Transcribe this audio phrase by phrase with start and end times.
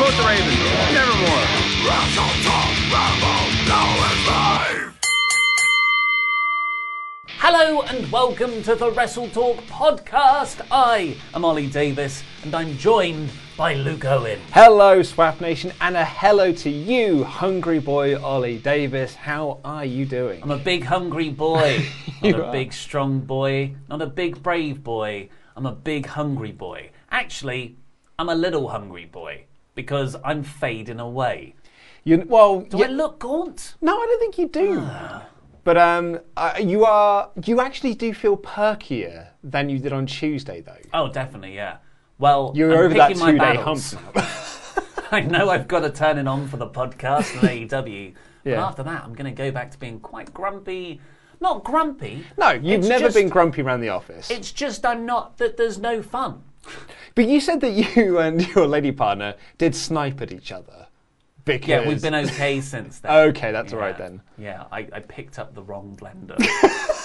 [0.00, 0.56] support the Ravens.
[0.94, 1.44] Nevermore.
[1.84, 2.72] Wrestle Talk.
[2.88, 3.42] Rebel.
[3.68, 4.98] Now is live.
[7.28, 10.66] Hello and welcome to the Wrestle Talk podcast.
[10.70, 14.40] I am Ollie Davis and I'm joined by Luke Owen.
[14.52, 19.14] Hello, Swap Nation, and a hello to you, hungry boy Ollie Davis.
[19.14, 20.42] How are you doing?
[20.42, 21.84] I'm a big hungry boy,
[22.22, 22.52] not You a are.
[22.52, 25.28] big strong boy, not a big brave boy.
[25.56, 26.88] I'm a big hungry boy.
[27.10, 27.76] Actually,
[28.18, 29.44] I'm a little hungry boy
[29.80, 31.54] because I'm fading away.
[32.04, 33.74] You, well, Do yeah- I look gaunt?
[33.80, 34.86] no, I don't think you do.
[35.64, 37.30] but um, uh, you are.
[37.44, 40.76] You actually do feel perkier than you did on Tuesday, though.
[40.92, 41.78] Oh, definitely, yeah.
[42.18, 43.80] Well, You're I'm over that my two-day hump
[45.12, 48.14] I know I've got to turn it on for the podcast and AEW.
[48.44, 48.64] But Yeah.
[48.66, 51.00] after that, I'm going to go back to being quite grumpy.
[51.40, 52.24] Not grumpy.
[52.36, 54.30] no, you've never just- been grumpy around the office.
[54.30, 56.42] It's just I'm not, that there's no fun.
[57.14, 60.86] But you said that you and your lady partner did snipe at each other.
[61.44, 63.10] Because Yeah, we've been okay since then.
[63.28, 63.78] Okay, that's yeah.
[63.78, 64.20] all right then.
[64.38, 66.36] Yeah, I, I picked up the wrong blender.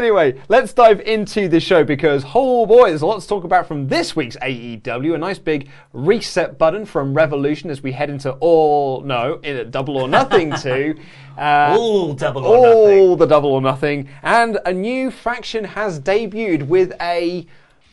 [0.00, 3.68] Anyway, let's dive into the show because, oh boy, there's a lot to talk about
[3.68, 5.14] from this week's AEW.
[5.14, 9.64] A nice big reset button from Revolution as we head into all, no, in a
[9.66, 10.94] double or nothing to.
[11.38, 12.98] Uh, All double or all nothing.
[12.98, 14.08] All the double or nothing.
[14.22, 17.46] And a new faction has debuted with a,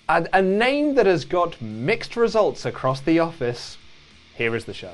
[0.09, 3.78] a, a name that has got mixed results across the office.
[4.35, 4.91] Here is the show.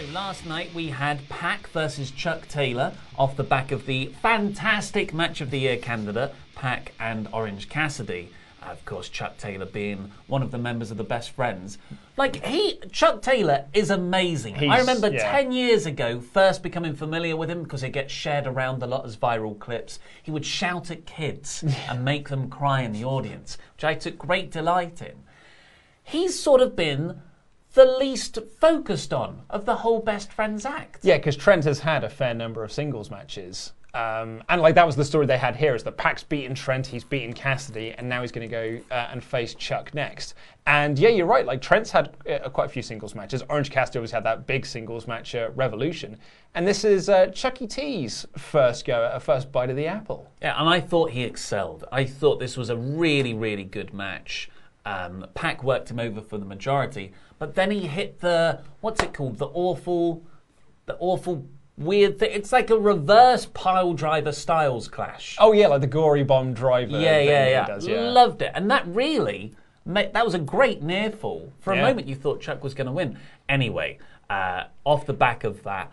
[0.00, 5.12] So last night we had Pac versus Chuck Taylor off the back of the fantastic
[5.12, 8.30] match of the year candidate, Pac and Orange Cassidy.
[8.62, 11.76] Of course, Chuck Taylor being one of the members of the Best Friends.
[12.16, 14.56] Like he, Chuck Taylor is amazing.
[14.70, 15.30] I remember yeah.
[15.30, 19.04] ten years ago first becoming familiar with him because it gets shared around a lot
[19.04, 19.98] as viral clips.
[20.22, 24.16] He would shout at kids and make them cry in the audience, which I took
[24.16, 25.24] great delight in
[26.02, 27.20] he's sort of been
[27.74, 31.00] the least focused on of the whole Best Friends act.
[31.02, 33.72] Yeah, because Trent has had a fair number of singles matches.
[33.92, 36.86] Um, and like that was the story they had here is that Pac's beaten Trent,
[36.86, 40.34] he's beaten Cassidy, and now he's going to go uh, and face Chuck next.
[40.66, 41.44] And yeah, you're right.
[41.44, 43.42] Like Trent's had uh, quite a few singles matches.
[43.48, 46.18] Orange Cassidy always had that big singles match at Revolution,
[46.54, 50.30] and this is uh, Chucky T's first go, at a first bite of the apple.
[50.40, 51.84] Yeah, and I thought he excelled.
[51.90, 54.50] I thought this was a really, really good match.
[54.86, 59.12] Um, Pac worked him over for the majority, but then he hit the what's it
[59.12, 59.38] called?
[59.38, 60.22] The awful,
[60.86, 61.46] the awful
[61.76, 62.30] weird thing.
[62.32, 65.36] It's like a reverse pile driver styles clash.
[65.40, 66.92] Oh yeah, like the gory bomb driver.
[67.00, 67.66] yeah, yeah, yeah.
[67.66, 68.10] does, yeah.
[68.10, 69.54] Loved it, and that really
[69.86, 71.52] that was a great near fall.
[71.58, 71.82] For a Yeah.
[71.82, 73.18] moment, you thought Chuck was going to win.
[73.48, 73.98] Anyway,
[74.28, 75.90] uh, off the back of that,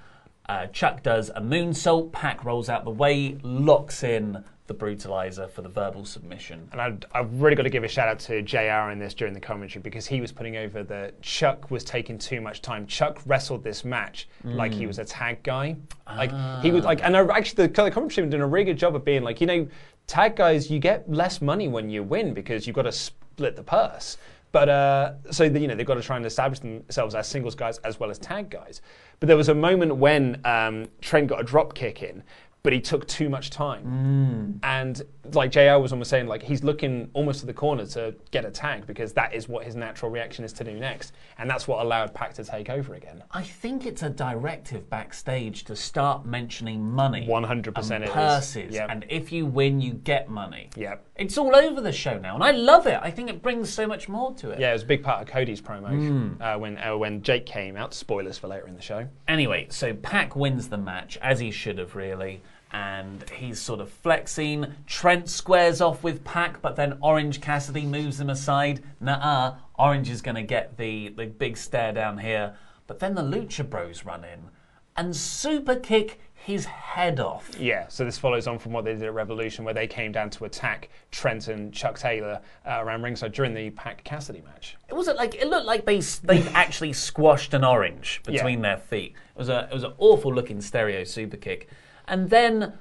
[0.49, 2.11] uh, Chuck does a moonsault.
[2.11, 6.67] Pac rolls out the way, locks in the brutalizer for the verbal submission.
[6.71, 9.33] And I've, I've really got to give a shout out to JR in this during
[9.33, 12.85] the commentary because he was putting over that Chuck was taking too much time.
[12.85, 15.77] Chuck wrestled this match like he was a tag guy.
[16.05, 16.31] Like
[16.61, 18.95] he would like, and I, actually the, the commentary was doing a really good job
[18.95, 19.67] of being like, you know,
[20.05, 23.63] tag guys, you get less money when you win because you've got to split the
[23.63, 24.17] purse.
[24.51, 27.53] But uh, so the, you know they've got to try and establish themselves as singles
[27.53, 28.81] guys as well as tag guys.
[29.19, 32.23] But there was a moment when um, Trent got a drop kick in,
[32.67, 34.59] but he took too much time.
[34.61, 35.01] And
[35.33, 38.51] like JR was almost saying, like he's looking almost to the corner to get a
[38.51, 41.81] tag because that is what his natural reaction is to do next, and that's what
[41.81, 43.23] allowed Pac to take over again.
[43.31, 47.25] I think it's a directive backstage to start mentioning money.
[47.25, 48.13] 100% and it is.
[48.13, 48.73] purses.
[48.75, 48.87] Yep.
[48.89, 50.69] And if you win, you get money.
[50.75, 51.05] Yep.
[51.15, 52.99] It's all over the show now, and I love it.
[53.01, 54.59] I think it brings so much more to it.
[54.59, 56.41] Yeah, it was a big part of Cody's promo Mm.
[56.41, 57.93] uh, when uh, when Jake came out.
[57.93, 59.07] Spoilers for later in the show.
[59.27, 62.41] Anyway, so Pac wins the match, as he should have really,
[62.71, 64.73] and he's sort of flexing.
[64.85, 68.83] Trent squares off with Pac, but then Orange Cassidy moves him aside.
[68.99, 72.55] Nah, Orange is going to get the, the big stare down here.
[72.87, 74.49] But then the Lucha Bros run in
[74.95, 77.51] and super kick his head off.
[77.59, 80.29] Yeah, so this follows on from what they did at Revolution, where they came down
[80.31, 84.77] to attack Trent and Chuck Taylor uh, around ringside during the Pac Cassidy match.
[84.87, 89.13] It wasn't like it looked like they they actually squashed an orange between their feet.
[89.35, 91.67] It was a it was an awful looking stereo super kick,
[92.07, 92.73] and then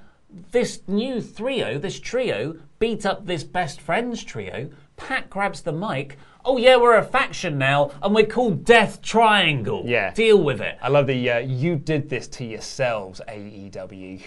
[0.53, 4.71] this new trio, this trio, beat up this best friends trio.
[4.97, 6.19] Pat grabs the mic.
[6.45, 9.83] Oh yeah, we're a faction now, and we're called Death Triangle.
[9.85, 10.13] Yeah.
[10.13, 10.79] deal with it.
[10.81, 14.23] I love the uh, you did this to yourselves, AEW.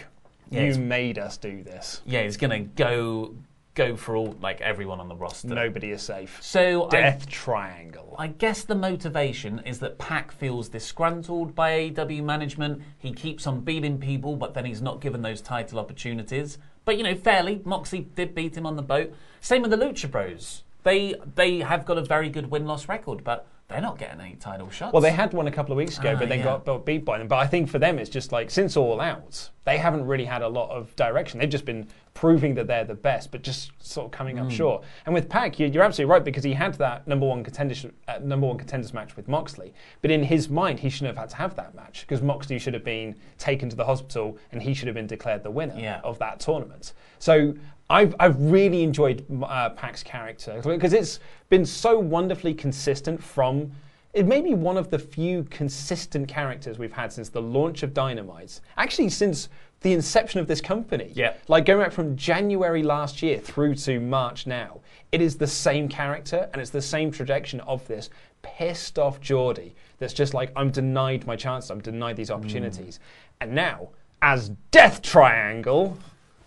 [0.52, 2.02] Yeah, you made us do this.
[2.06, 3.36] Yeah, he's gonna go
[3.80, 5.48] go for all like everyone on the roster.
[5.48, 6.38] Nobody is safe.
[6.42, 8.14] So I- Death Triangle.
[8.20, 12.82] I guess the motivation is that Pac feels disgruntled by AEW management.
[12.98, 16.58] He keeps on beating people, but then he's not given those title opportunities.
[16.84, 19.14] But you know, fairly, Moxley did beat him on the boat.
[19.40, 20.64] Same with the Lucha Bros.
[20.84, 24.34] They they have got a very good win loss record, but they're not getting any
[24.36, 24.94] title shots.
[24.94, 26.44] Well, they had one a couple of weeks ago, Ah, but they yeah.
[26.44, 27.28] got, got beat by them.
[27.28, 30.42] But I think for them, it's just like since All Out, they haven't really had
[30.42, 31.40] a lot of direction.
[31.40, 34.52] They've just been proving that they're the best, but just sort of coming up Mm.
[34.52, 34.84] short.
[35.06, 38.18] And with Pac, you- you're absolutely right because he had that number one contenders uh,
[38.24, 39.74] number one contenders match with Moxley.
[40.02, 42.74] But in his mind, he shouldn't have had to have that match because Moxley should
[42.74, 46.02] have been taken to the hospital and he should have been declared the winner Yeah.
[46.04, 46.94] of that tournament.
[47.20, 47.54] So.
[47.90, 51.20] I've, I've really enjoyed uh, Pac's character because it's
[51.50, 53.72] been so wonderfully consistent from
[54.14, 57.94] it may be one of the few consistent characters we've had since the launch of
[57.94, 58.60] Dynamite.
[58.76, 59.50] Actually, since
[59.82, 61.12] the inception of this company.
[61.14, 61.36] Yeah.
[61.48, 64.82] Like going back from January last year through to March now,
[65.12, 68.10] it is the same character and it's the same trajectory of this
[68.42, 73.00] pissed off Geordie that's just like, I'm denied my chance, I'm denied these opportunities.
[73.42, 73.90] And now,
[74.22, 75.98] as Death Triangle,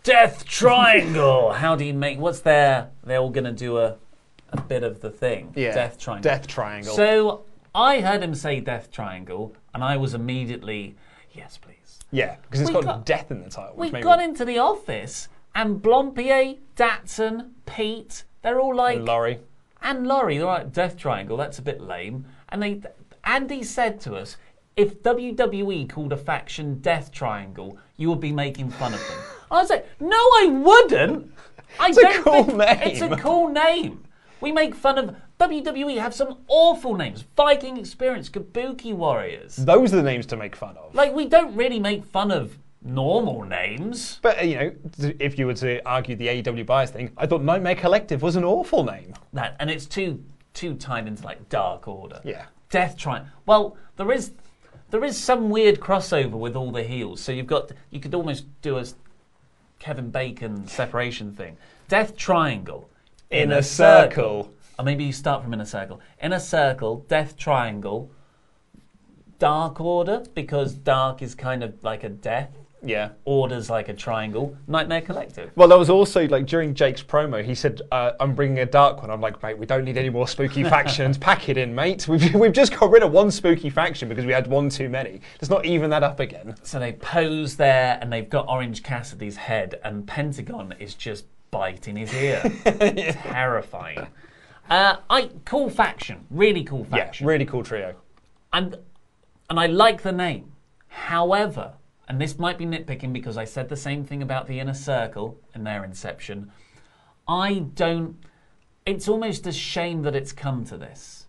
[0.03, 1.53] Death Triangle.
[1.55, 2.19] How do you make?
[2.19, 2.91] What's their?
[3.05, 3.97] They're all going to do a
[4.53, 5.53] a bit of the thing.
[5.57, 6.23] Yeah, Death Triangle.
[6.31, 6.95] Death Triangle.
[6.95, 7.45] So
[7.75, 10.95] I heard him say Death Triangle, and I was immediately
[11.33, 12.01] yes, please.
[12.11, 13.75] yeah, because it's got, got- death in the title.
[13.77, 19.39] We got me- into the office, and Blampied, Datson, Pete, they're all like and Laurie.
[19.81, 21.37] and Laurie, they're like Death Triangle.
[21.39, 22.27] That's a bit lame.
[22.51, 22.83] And they,
[23.25, 24.37] Andy said to us,
[24.77, 29.19] if WWE called a faction Death Triangle, you would be making fun of them.
[29.53, 31.33] I was like, no, I wouldn't.
[31.79, 32.79] I It's a don't cool think- name.
[32.83, 34.05] It's a cool name.
[34.41, 35.99] We make fun of WWE.
[36.01, 39.57] Have some awful names: Viking Experience, Kabuki Warriors.
[39.57, 40.95] Those are the names to make fun of.
[40.95, 44.19] Like we don't really make fun of normal names.
[44.23, 44.73] But you know,
[45.21, 48.45] if you were to argue the AEW bias thing, I thought Nightmare Collective was an
[48.45, 49.15] awful name.
[49.33, 50.25] That and it's too
[50.55, 52.21] too tied into like Dark Order.
[52.25, 52.47] Yeah.
[52.71, 53.31] Death Triangle.
[53.47, 54.33] Well, there is
[54.91, 57.21] there is some weird crossover with all the heels.
[57.21, 58.85] So you've got you could almost do a
[59.83, 61.57] Kevin Bacon separation thing.
[61.89, 62.89] Death Triangle.
[63.31, 64.55] In a circle.
[64.79, 66.01] Or maybe you start from in a circle.
[66.21, 68.09] In a circle, Death Triangle.
[69.41, 72.51] Dark Order because dark is kind of like a death.
[72.85, 73.11] Yeah.
[73.25, 74.57] Order's like a triangle.
[74.67, 75.51] Nightmare Collective.
[75.55, 79.01] Well, there was also like during Jake's promo, he said, uh, "I'm bringing a dark
[79.03, 81.17] one." I'm like, "Mate, we don't need any more spooky factions.
[81.17, 82.09] Pack it in, mate.
[82.09, 85.21] We've we've just got rid of one spooky faction because we had one too many.
[85.41, 89.37] Let's not even that up again." So they pose there, and they've got Orange Cassidy's
[89.37, 92.43] head, and Pentagon is just biting his ear.
[93.13, 94.07] Terrifying.
[94.71, 96.99] Uh, I cool faction, really cool faction.
[96.99, 97.95] Yeah, faction, really cool trio.
[98.53, 98.77] and
[99.51, 100.53] and I like the name.
[100.89, 101.75] However,
[102.13, 105.41] and this might be nitpicking because I said the same thing about the Inner Circle
[105.55, 106.53] and their inception.
[107.27, 108.17] I don't.
[108.85, 111.25] It's almost a shame that it's come to this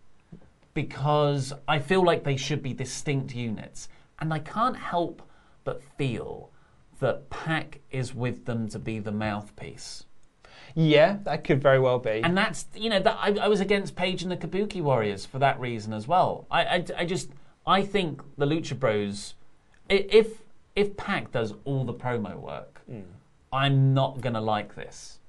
[0.73, 3.87] because I feel like they should be distinct units,
[4.19, 5.21] and I can't help
[5.63, 6.49] but feel
[6.99, 10.03] that Pac is with them to be the mouthpiece.
[10.75, 12.19] Yeah, that could very well be.
[12.25, 15.39] And that's you know that I, I was against Paige and the Kabuki Warriors for
[15.39, 16.45] that reason as well.
[16.51, 17.29] I, I, I just
[17.65, 19.35] I think the Lucha Bros,
[19.87, 20.42] if
[20.75, 22.81] if Pac does all the promo work,
[23.51, 25.19] I'm not gonna like this.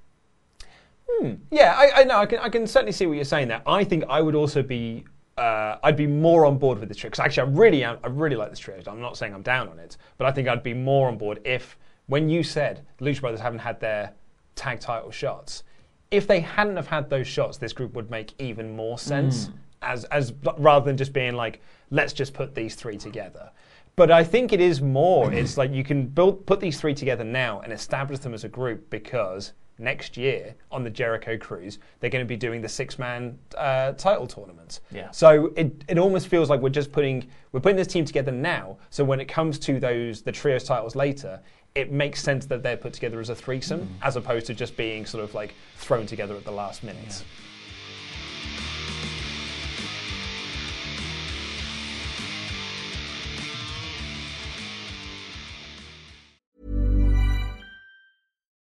[1.10, 1.34] Hmm.
[1.50, 2.18] Yeah, I, I know.
[2.18, 3.62] I can, I can certainly see what you're saying there.
[3.66, 5.04] I think I would also be.
[5.36, 7.98] Uh, I'd be more on board with this trio because actually, I really am.
[8.04, 8.80] I really like this trio.
[8.86, 11.40] I'm not saying I'm down on it, but I think I'd be more on board
[11.44, 14.12] if, when you said the Lucha Brothers haven't had their
[14.54, 15.64] tag title shots,
[16.10, 19.46] if they hadn't have had those shots, this group would make even more sense.
[19.46, 19.52] Mm.
[19.82, 21.60] As as rather than just being like,
[21.90, 23.50] let's just put these three together.
[23.96, 25.32] But I think it is more.
[25.32, 28.48] It's like you can build put these three together now and establish them as a
[28.48, 32.98] group because next year on the Jericho Cruise they're going to be doing the six
[32.98, 34.80] man uh, title tournament.
[34.90, 35.10] Yeah.
[35.10, 38.78] So it, it almost feels like we're just putting we're putting this team together now.
[38.90, 41.40] So when it comes to those the trios titles later,
[41.74, 45.06] it makes sense that they're put together as a threesome as opposed to just being
[45.06, 47.24] sort of like thrown together at the last minute.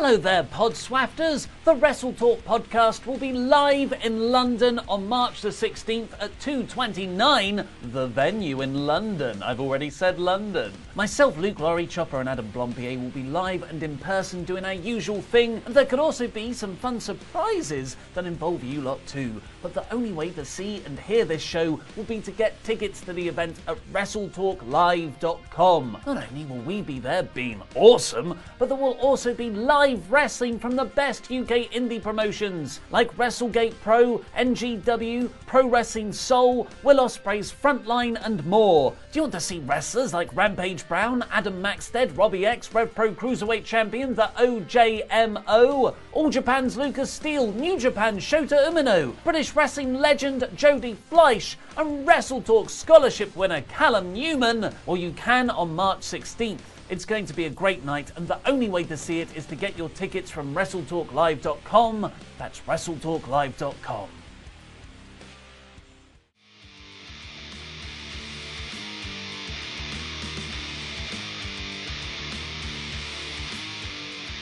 [0.00, 1.48] Hello there, Podswafters.
[1.64, 7.66] The Wrestle Talk podcast will be live in London on March the 16th at 229,
[7.82, 9.42] the venue in London.
[9.42, 10.72] I've already said London.
[10.94, 14.72] Myself, Luke Laurie Chopper, and Adam Blampied will be live and in person doing our
[14.72, 19.42] usual thing, and there could also be some fun surprises that involve you lot too.
[19.62, 23.00] But the only way to see and hear this show will be to get tickets
[23.02, 25.98] to the event at WrestleTalkLive.com.
[26.06, 30.58] Not only will we be there being awesome, but there will also be live wrestling
[30.58, 37.52] from the best UK indie promotions like WrestleGate Pro, NGW, Pro Wrestling Soul, Will Ospreay's
[37.52, 38.92] Frontline, and more.
[39.12, 43.12] Do you want to see wrestlers like Rampage Brown, Adam Maxted, Robbie X, Rev Pro
[43.12, 50.42] Cruiserweight Champion, the OJMO, All Japan's Lucas Steele, New Japan's Shota Umino, British wrestling legend
[50.56, 54.74] Jodie Fleisch, and Wrestle Talk scholarship winner Callum Newman?
[54.86, 56.60] Or you can on March 16th.
[56.88, 59.46] It's going to be a great night, and the only way to see it is
[59.46, 62.12] to get your tickets from WrestleTalkLive.com.
[62.38, 64.08] That's WrestleTalkLive.com.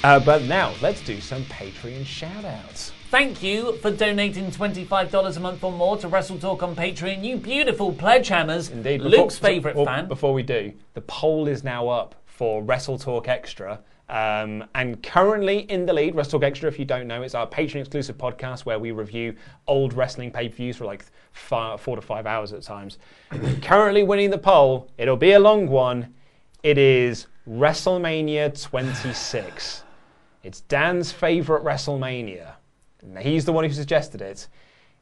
[0.05, 2.93] Uh, but now, let's do some Patreon shout-outs.
[3.17, 7.25] Thank you for donating $25 a month or more to Wrestle Talk on Patreon.
[7.25, 8.69] You beautiful pledge hammers.
[8.69, 9.01] Indeed.
[9.01, 10.07] Luke's Before- favourite well, fan.
[10.07, 13.81] Before we do, the poll is now up for Wrestle Talk Extra.
[14.11, 17.47] Um, and currently in the lead, Wrestle Talk Extra, if you don't know, it's our
[17.47, 19.35] Patreon exclusive podcast where we review
[19.67, 22.99] old wrestling pay per views for like fi four to five hours at times.
[23.63, 26.13] currently winning the poll, it'll be a long one.
[26.63, 29.85] It is WrestleMania 26.
[30.43, 32.56] It's Dan's favorite WrestleMania.
[33.07, 34.49] And He's the one who suggested it.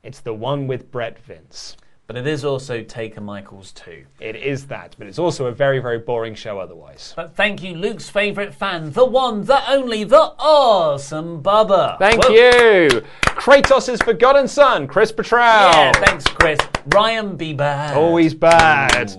[0.02, 1.76] It's the one with Bret Vince.
[2.06, 4.04] But it is also Taker Michaels too.
[4.20, 7.14] It is that, but it's also a very, very boring show otherwise.
[7.16, 11.98] But thank you, Luke's favourite fan, the one, the only, the awesome Bubba.
[11.98, 12.34] Thank Whoa.
[12.34, 13.02] you.
[13.24, 15.72] Kratos' forgotten son, Chris Petrell.
[15.72, 16.58] Yeah, thanks, Chris.
[16.88, 17.96] Ryan be bad.
[17.96, 19.16] Always bad.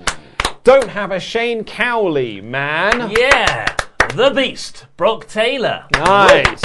[0.63, 3.10] Don't have a Shane Cowley, man.
[3.10, 3.75] Yeah.
[4.13, 5.86] The Beast, Brock Taylor.
[5.92, 6.62] Nice.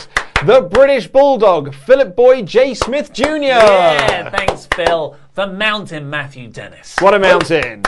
[0.47, 2.73] The British Bulldog, Philip Boy J.
[2.73, 3.25] Smith Jr.
[3.43, 5.15] Yeah, thanks, Phil.
[5.35, 6.97] The Mountain, Matthew Dennis.
[7.01, 7.83] What a mountain.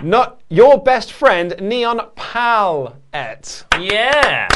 [0.00, 3.64] Not your best friend, Neon Palette.
[3.80, 4.48] Yeah.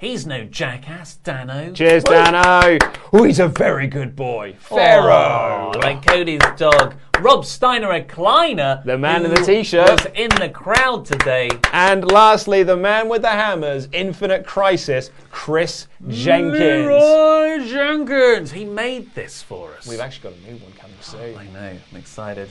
[0.00, 1.74] He's no jackass, Dano.
[1.74, 2.78] Cheers, Dano.
[3.12, 4.56] Oh, he's a very good boy.
[4.58, 5.72] Pharaoh.
[5.74, 6.94] Oh, like Cody's dog.
[7.20, 8.82] Rob Steiner, a Kleiner.
[8.86, 9.90] The man in the t-shirt.
[9.90, 11.50] Was in the crowd today.
[11.74, 16.58] And lastly, the man with the hammers, Infinite Crisis, Chris Jenkins.
[16.58, 18.52] Leroy Jenkins.
[18.52, 19.86] He made this for us.
[19.86, 21.36] We've actually got a new one coming soon.
[21.36, 21.76] I know.
[21.92, 22.50] I'm excited.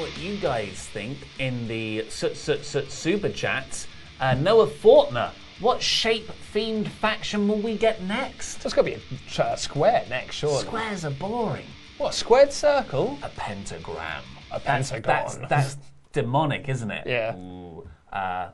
[0.00, 3.86] What you guys think in the Sut Sut Sut Super Chats.
[4.18, 5.30] Uh, Noah Fortner,
[5.60, 8.64] what shape themed faction will we get next?
[8.64, 10.64] It's got to be a uh, square next, surely.
[10.64, 11.66] Squares are boring.
[11.98, 13.18] What, a squared circle?
[13.22, 14.22] A pentagram.
[14.50, 15.40] A That's, pentagon.
[15.42, 15.76] that's, that's
[16.12, 17.06] demonic, isn't it?
[17.06, 17.36] Yeah.
[17.36, 18.48] Ooh, uh,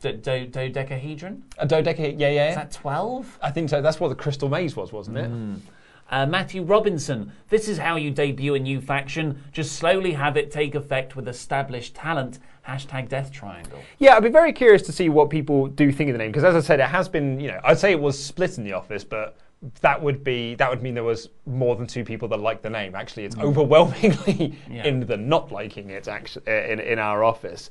[0.00, 1.42] do, do, dodecahedron?
[1.56, 2.48] A dodecahedron, yeah, yeah.
[2.50, 3.38] Is that 12?
[3.42, 3.80] I think so.
[3.80, 5.30] That's what the Crystal Maze was, wasn't it?
[6.10, 9.42] Uh, Matthew Robinson, this is how you debut a new faction.
[9.52, 12.38] Just slowly have it take effect with established talent.
[12.66, 13.80] Hashtag Death Triangle.
[13.98, 16.44] Yeah, I'd be very curious to see what people do think of the name because,
[16.44, 17.38] as I said, it has been.
[17.40, 19.36] You know, I'd say it was split in the office, but
[19.80, 22.70] that would be that would mean there was more than two people that liked the
[22.70, 22.94] name.
[22.94, 24.84] Actually, it's overwhelmingly Yeah.
[24.88, 26.08] in the not liking it.
[26.08, 27.70] Actually, in in our office.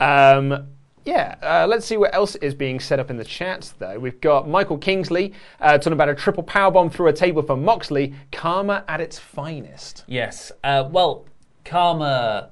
[0.00, 0.66] Um,
[1.04, 3.98] yeah, uh, let's see what else is being set up in the chat, though.
[3.98, 8.14] We've got Michael Kingsley uh, talking about a triple powerbomb through a table for Moxley.
[8.30, 10.04] Karma at its finest.
[10.06, 10.52] Yes.
[10.62, 11.26] Uh, well,
[11.64, 12.50] Karma.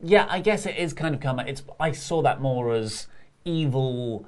[0.00, 1.44] Yeah, I guess it is kind of Karma.
[1.46, 3.06] It's I saw that more as
[3.44, 4.26] evil,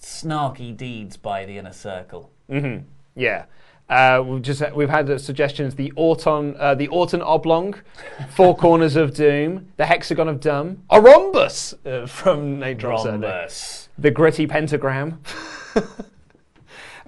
[0.00, 2.30] snarky deeds by the inner circle.
[2.48, 2.78] hmm
[3.14, 3.46] Yeah.
[3.88, 7.74] Uh, we've just we've had uh, suggestions: the Auton, uh, the Orton Oblong,
[8.30, 13.88] Four Corners of Doom, the Hexagon of Dumb, a rhombus uh, from Nate Rhombus.
[13.96, 15.20] the Gritty Pentagram.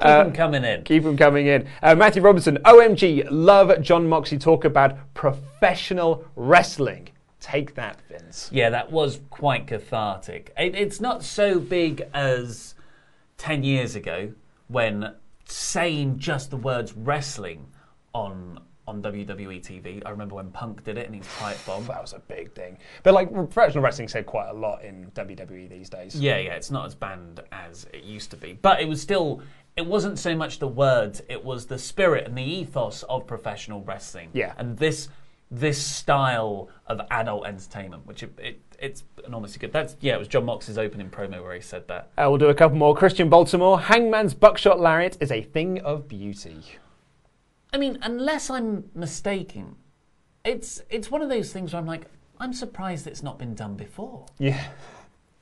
[0.01, 0.85] Keep them coming in.
[0.85, 1.67] Keep them coming in.
[1.83, 7.09] Uh, Matthew Robinson, OMG, love Jon Moxley talk about professional wrestling.
[7.41, 8.49] Take that, Vince.
[8.53, 10.53] Yeah, that was quite cathartic.
[10.57, 12.75] It, it's not so big as
[13.39, 14.35] 10 years ago
[14.69, 15.15] when
[15.51, 17.67] saying just the words wrestling
[18.13, 20.03] on on WWE TV.
[20.07, 21.87] I remember when Punk did it and his pipe bomb.
[21.87, 22.79] That was a big thing.
[23.03, 26.19] But like professional wrestling said quite a lot in WWE these days.
[26.19, 28.55] Yeah, yeah, it's not as banned as it used to be.
[28.55, 29.43] But it was still,
[29.77, 33.83] it wasn't so much the words, it was the spirit and the ethos of professional
[33.83, 34.31] wrestling.
[34.33, 34.55] Yeah.
[34.57, 35.11] And this
[35.51, 39.73] this style of adult entertainment, which it, it it's enormously good.
[39.73, 42.11] That's yeah, it was Jon Mox's opening promo where he said that.
[42.17, 42.95] Uh, we'll do a couple more.
[42.95, 46.63] Christian Baltimore, Hangman's buckshot lariat is a thing of beauty.
[47.73, 49.77] I mean, unless I'm mistaken,
[50.45, 52.07] it's it's one of those things where I'm like,
[52.39, 54.27] I'm surprised it's not been done before.
[54.39, 54.69] Yeah.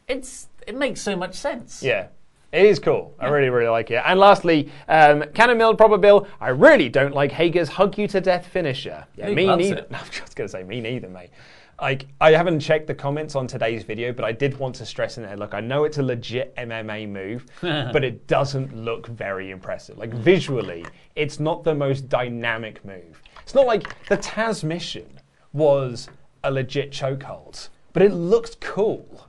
[0.09, 1.83] It's it makes so much sense.
[1.83, 2.09] Yeah.
[2.57, 3.15] It is cool.
[3.19, 4.03] I really, really like it.
[4.07, 8.19] And lastly, um, Cannon Mill, Proper Bill, I really don't like Hager's hug you to
[8.19, 9.07] death finisher.
[9.15, 9.81] Yeah, me neither.
[9.81, 9.89] it?
[9.93, 11.29] I'm just going to say, me neither, mate.
[11.79, 15.19] Like, I haven't checked the comments on today's video, but I did want to stress
[15.19, 15.37] in there.
[15.37, 19.99] Look, I know it's a legit MMA move, but it doesn't look very impressive.
[19.99, 23.21] Like visually, it's not the most dynamic move.
[23.43, 25.05] It's not like the Tazmission
[25.53, 26.09] was
[26.43, 29.29] a legit chokehold, but it looks cool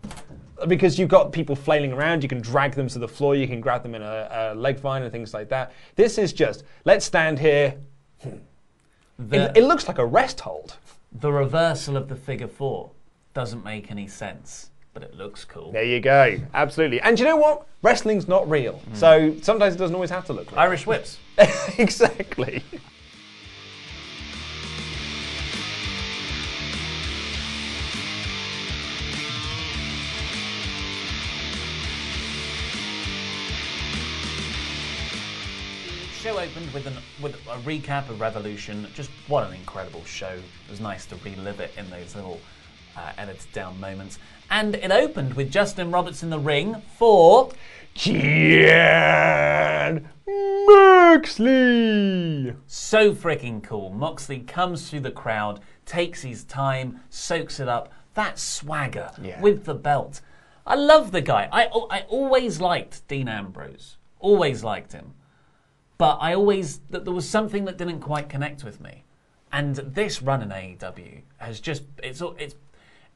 [0.68, 2.24] because you've got people flailing around.
[2.24, 3.36] You can drag them to the floor.
[3.36, 5.72] You can grab them in a, a leg vine and things like that.
[5.96, 7.76] This is just let's stand here.
[8.24, 8.30] Hmm.
[9.20, 10.78] The- it, it looks like a rest hold.
[11.12, 12.92] The reversal of the figure four
[13.34, 15.72] doesn't make any sense, but it looks cool.
[15.72, 16.38] There you go.
[16.54, 17.02] Absolutely.
[17.02, 17.66] And you know what?
[17.82, 18.74] Wrestling's not real.
[18.74, 18.96] Hmm.
[18.96, 20.60] So sometimes it doesn't always have to look real.
[20.60, 21.18] Irish whips.
[21.78, 22.64] exactly.
[36.28, 38.86] Show opened with, an, with a recap of Revolution.
[38.94, 40.28] Just what an incredible show.
[40.34, 42.42] It was nice to relive it in those little
[42.98, 44.20] uh, edited down moments.
[44.52, 47.52] And it opened with Justin Roberts in the ring for.
[47.94, 48.20] Jon
[50.68, 52.56] Moxley.
[52.68, 53.92] So freaking cool.
[53.92, 59.40] Moxley comes through the crowd, takes his time, soaks it up, that swagger Yeah.
[59.40, 60.20] with the belt.
[60.66, 61.48] I love the guy.
[61.54, 63.96] I, I always liked Dean Ambrose.
[64.20, 65.14] Always liked him.
[65.98, 69.04] But I always, that there was something that didn't quite connect with me.
[69.52, 72.56] And this run in AEW has just, it's, it's,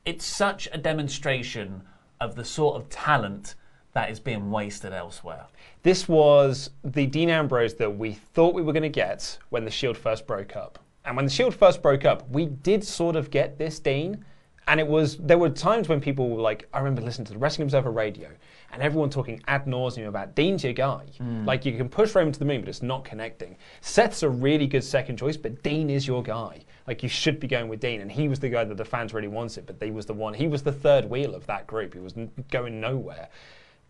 [0.06, 1.84] it's such a demonstration
[2.20, 3.56] of the sort of talent
[3.94, 5.46] that is being wasted elsewhere.
[5.84, 9.72] This was the Dean Ambrose that we thought we were going to get when the
[9.72, 10.80] Shield first broke up.
[11.04, 14.24] And when the Shield first broke up, we did sort of get this Dean.
[14.68, 17.40] And it was there were times when people were like, I remember listening to the
[17.40, 18.30] Wrestling Observer radio,
[18.72, 21.06] and everyone talking ad nauseum about Dean's your guy.
[21.18, 21.46] Hmm.
[21.46, 23.58] Like you can push Roman to the moon, but it's not connecting.
[23.82, 26.64] Seth's a really good second choice, but Dean is your guy.
[26.88, 29.14] Like you should be going with Dean, and he was the guy that the fans
[29.14, 29.66] really wanted.
[29.66, 30.34] But he was the one.
[30.34, 31.94] He was the third wheel of that group.
[31.94, 32.16] He was
[32.50, 33.30] going nowhere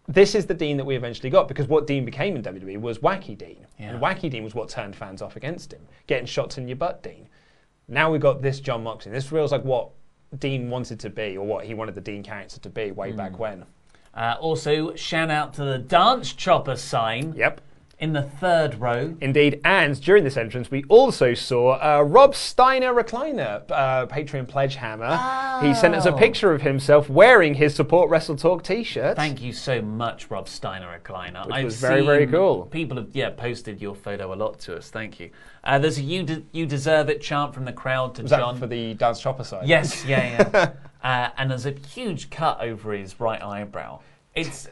[0.08, 3.00] this is the Dean that we eventually got because what Dean became in WWE was
[3.00, 3.65] Wacky Dean.
[3.80, 3.91] Yeah.
[3.91, 5.82] And Wacky Dean was what turned fans off against him.
[6.08, 7.30] Getting shots in your butt, Dean.
[7.88, 9.12] Now we've got this Jon Moxley.
[9.12, 9.89] This feels like what
[10.39, 13.17] Dean wanted to be or what he wanted the Dean character to be way hmm.
[13.17, 13.65] back when.
[14.13, 17.34] Uh, also, shout out to the Dance Chopper sign.
[17.36, 17.62] Yep.
[18.00, 19.15] In the third row.
[19.21, 24.74] Indeed, and during this entrance, we also saw uh, Rob Steiner recliner, uh, Patreon pledge
[24.74, 25.15] hammer.
[25.63, 26.17] He sent us a Oh.
[26.17, 29.15] picture of himself wearing his Support Wrestle Talk T-shirt.
[29.15, 31.45] Thank you so much, Rob Steiner recliner.
[31.45, 32.65] Which I've was very, very cool.
[32.71, 34.89] People have yeah posted your photo a lot to us.
[34.89, 35.30] Thank you.
[35.63, 38.56] Uh, there's a you de- you deserve it chant from the crowd to Was John.
[38.56, 39.67] that for the Dance Chopper side?
[39.67, 40.71] Yes, yeah, yeah.
[41.04, 44.00] uh, and there's a huge cut over his right eyebrow.
[44.36, 44.68] It's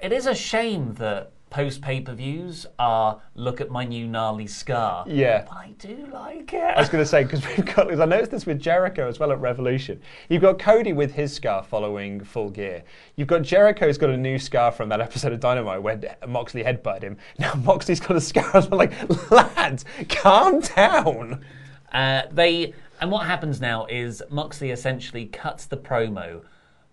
[0.00, 4.46] it is a shame that post pay per views are look at my new gnarly
[4.46, 5.04] scar.
[5.06, 5.44] Yeah.
[5.46, 6.62] But I do like it.
[6.62, 7.88] I was going to say because we've got.
[7.88, 10.00] Cause I noticed this with Jericho as well at Revolution.
[10.28, 12.82] You've got Cody with his scar following Full Gear.
[13.16, 17.02] You've got Jericho's got a new scar from that episode of Dynamite where Moxley headbutted
[17.02, 17.16] him.
[17.38, 18.78] Now Moxley's got a scar as well.
[18.78, 21.44] Like, lads, calm down.
[21.92, 26.42] Uh, they and what happens now is Moxley essentially cuts the promo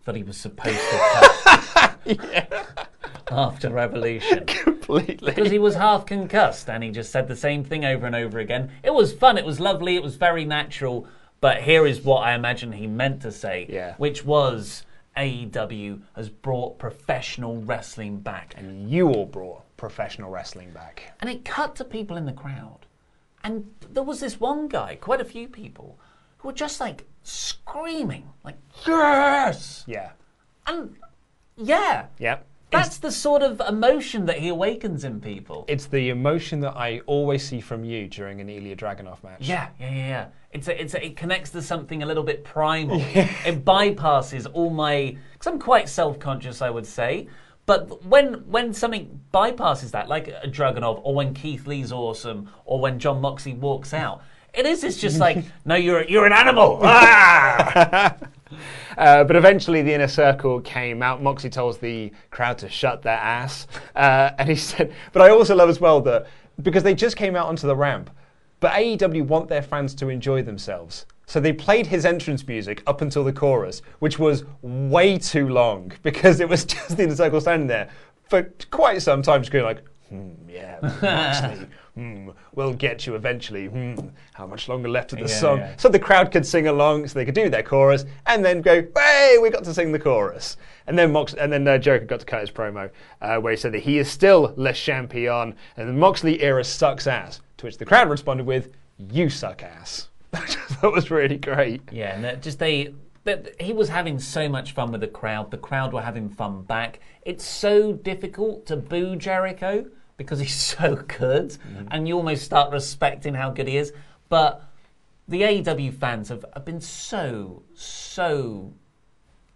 [0.05, 2.89] that he was supposed to cut
[3.31, 4.43] after Revolution.
[4.47, 5.31] Completely.
[5.31, 8.39] Because he was half concussed and he just said the same thing over and over
[8.39, 8.71] again.
[8.81, 11.07] It was fun, it was lovely, it was very natural,
[11.41, 13.93] but here is what I imagine he meant to say, Yeah.
[13.97, 18.55] which was AEW has brought professional wrestling back.
[18.57, 21.03] And you all brought professional wrestling back.
[21.21, 22.87] And it cut to people in the crowd.
[23.43, 25.97] And there was this one guy, quite a few people,
[26.39, 29.83] who were just like screaming, like, yes!
[29.87, 30.11] Yeah.
[30.67, 30.95] And
[31.57, 32.45] yeah, Yep.
[32.71, 35.65] that's the sort of emotion that he awakens in people.
[35.67, 39.39] It's the emotion that I always see from you during an Ilya Dragunov match.
[39.41, 40.27] Yeah, yeah, yeah, yeah.
[40.51, 43.01] It's a, it's a, it connects to something a little bit primal.
[43.13, 47.27] It bypasses all my because I'm quite self-conscious, I would say.
[47.69, 52.79] But when when something bypasses that, like a Dragunov, or when Keith Lee's awesome, or
[52.79, 54.23] when Jon Moxley walks out,
[54.55, 54.83] it is.
[54.83, 56.79] It's just like, no, you're you're an animal.
[56.83, 58.15] Ah!
[58.97, 61.21] Uh, but eventually, the inner circle came out.
[61.21, 64.91] Moxie told the crowd to shut their ass, uh, and he said.
[65.13, 66.25] But I also love as well that
[66.63, 68.09] because they just came out onto the ramp,
[68.59, 71.05] but AEW want their fans to enjoy themselves.
[71.29, 75.91] So they played his entrance music up until the chorus, which was way too long
[76.01, 77.87] because it was just the inner circle standing there
[78.27, 83.67] for quite some time, just going like, hmm, yeah, Moxley, hmm, we'll get you eventually.
[83.67, 85.57] Hmm, how much longer left of the Yeah, song?
[85.59, 85.75] yeah.
[85.77, 88.83] So the crowd could sing along, so they could do their chorus, and then go,
[88.97, 92.21] "Hey, we got to sing the chorus." And then Mox, and then uh, Jericho got
[92.21, 92.89] to cut his promo,
[93.21, 97.05] uh, where he said that he is still Le Champion, and the Moxley era sucks
[97.05, 97.39] ass.
[97.57, 98.69] To which the crowd responded with,
[99.11, 100.08] "You suck ass."
[100.81, 101.81] that was really great.
[101.91, 102.93] Yeah, and just they
[103.59, 105.51] he was having so much fun with the crowd.
[105.51, 106.99] The crowd were having fun back.
[107.23, 109.85] It's so difficult to boo Jericho
[110.17, 111.87] because he's so good, mm-hmm.
[111.91, 113.93] and you almost start respecting how good he is.
[114.29, 114.63] But
[115.27, 118.73] the AEW fans have, have been so so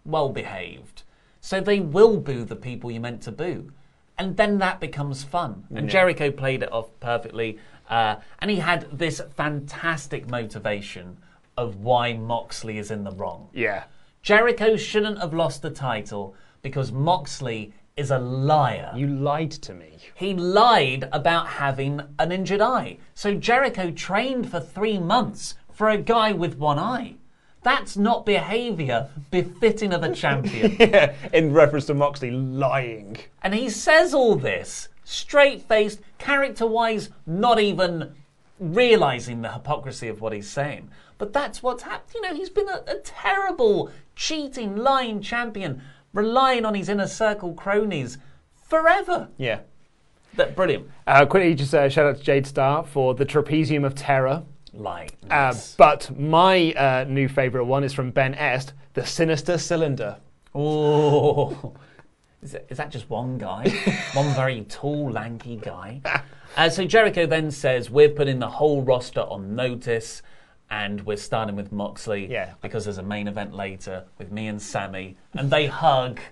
[0.04, 1.02] well behaved,
[1.40, 3.72] so they will boo the people you meant to boo,
[4.18, 5.66] and then that becomes fun.
[5.70, 5.92] And Yeah.
[5.92, 11.16] Jericho played it off perfectly, uh, and he had this fantastic motivation
[11.56, 13.48] of why Moxley is in the wrong.
[13.52, 13.84] Yeah.
[14.22, 18.92] Jericho shouldn't have lost the title because Moxley is a liar.
[18.96, 19.98] You lied to me.
[20.14, 22.98] He lied about having an injured eye.
[23.14, 27.16] So Jericho trained for three months for a guy with one eye.
[27.62, 30.76] That's not behaviour befitting of a champion.
[30.78, 33.16] yeah, in reference to Moxley lying.
[33.42, 38.14] And he says all this straight faced, character wise, not even
[38.58, 40.90] realizing the hypocrisy of what he's saying.
[41.18, 42.14] But that's what's happened.
[42.14, 47.54] You know, he's been a, a terrible, cheating, lying champion, relying on his inner circle
[47.54, 48.18] cronies
[48.54, 49.28] forever.
[49.36, 49.60] Yeah.
[50.36, 50.90] That brilliant.
[51.06, 54.42] Uh, quickly, just uh, shout out to Jade Star for the Trapezium of Terror.
[54.72, 55.12] Light.
[55.30, 60.16] Uh, but my uh, new favourite one is from Ben Est, the Sinister Cylinder.
[60.52, 61.74] Oh,
[62.44, 63.68] is, it, is that just one guy?
[64.14, 66.00] one very tall, lanky guy.
[66.56, 70.22] Uh, so Jericho then says, We're putting the whole roster on notice,
[70.70, 72.52] and we're starting with Moxley Yeah.
[72.62, 76.20] because there's a main event later with me and Sammy, and they hug.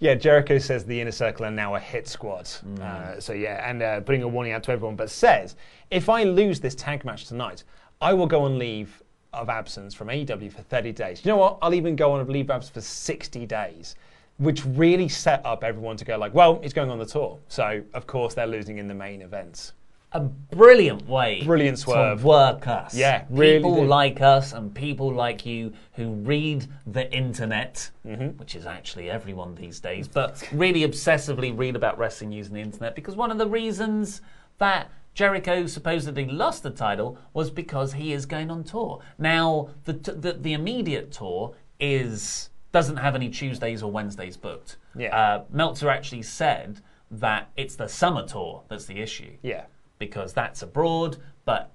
[0.00, 2.44] Yeah, Jericho says the inner circle are now a hit squad.
[2.44, 2.80] Mm.
[2.80, 5.56] Uh, so yeah, and uh, putting a warning out to everyone, but says
[5.90, 7.62] if I lose this tag match tonight,
[8.00, 11.24] I will go on leave of absence from AEW for 30 days.
[11.24, 11.58] You know what?
[11.62, 13.94] I'll even go on leave of absence for 60 days,
[14.40, 17.82] which really set up everyone to go like, well, he's going on the tour, so
[17.94, 19.74] of course they're losing in the main events.
[20.12, 22.20] A brilliant way Brilliant swerve.
[22.22, 22.96] to work us.
[22.96, 28.36] Yeah, really people like us and people like you who read the internet, Mm-hmm.
[28.38, 32.60] which is actually everyone these days, but really obsessively read about wrestling news using the
[32.60, 34.20] internet because one of the reasons
[34.58, 39.00] that Jericho supposedly lost the title was because he is going on tour.
[39.18, 44.76] Now, the t- the, the immediate tour is doesn't have any Tuesdays or Wednesdays booked.
[44.96, 45.16] Yeah.
[45.16, 46.80] Uh, Meltzer actually said
[47.10, 49.64] that it's the summer tour that's the issue Yeah.
[49.98, 51.72] because that's abroad, but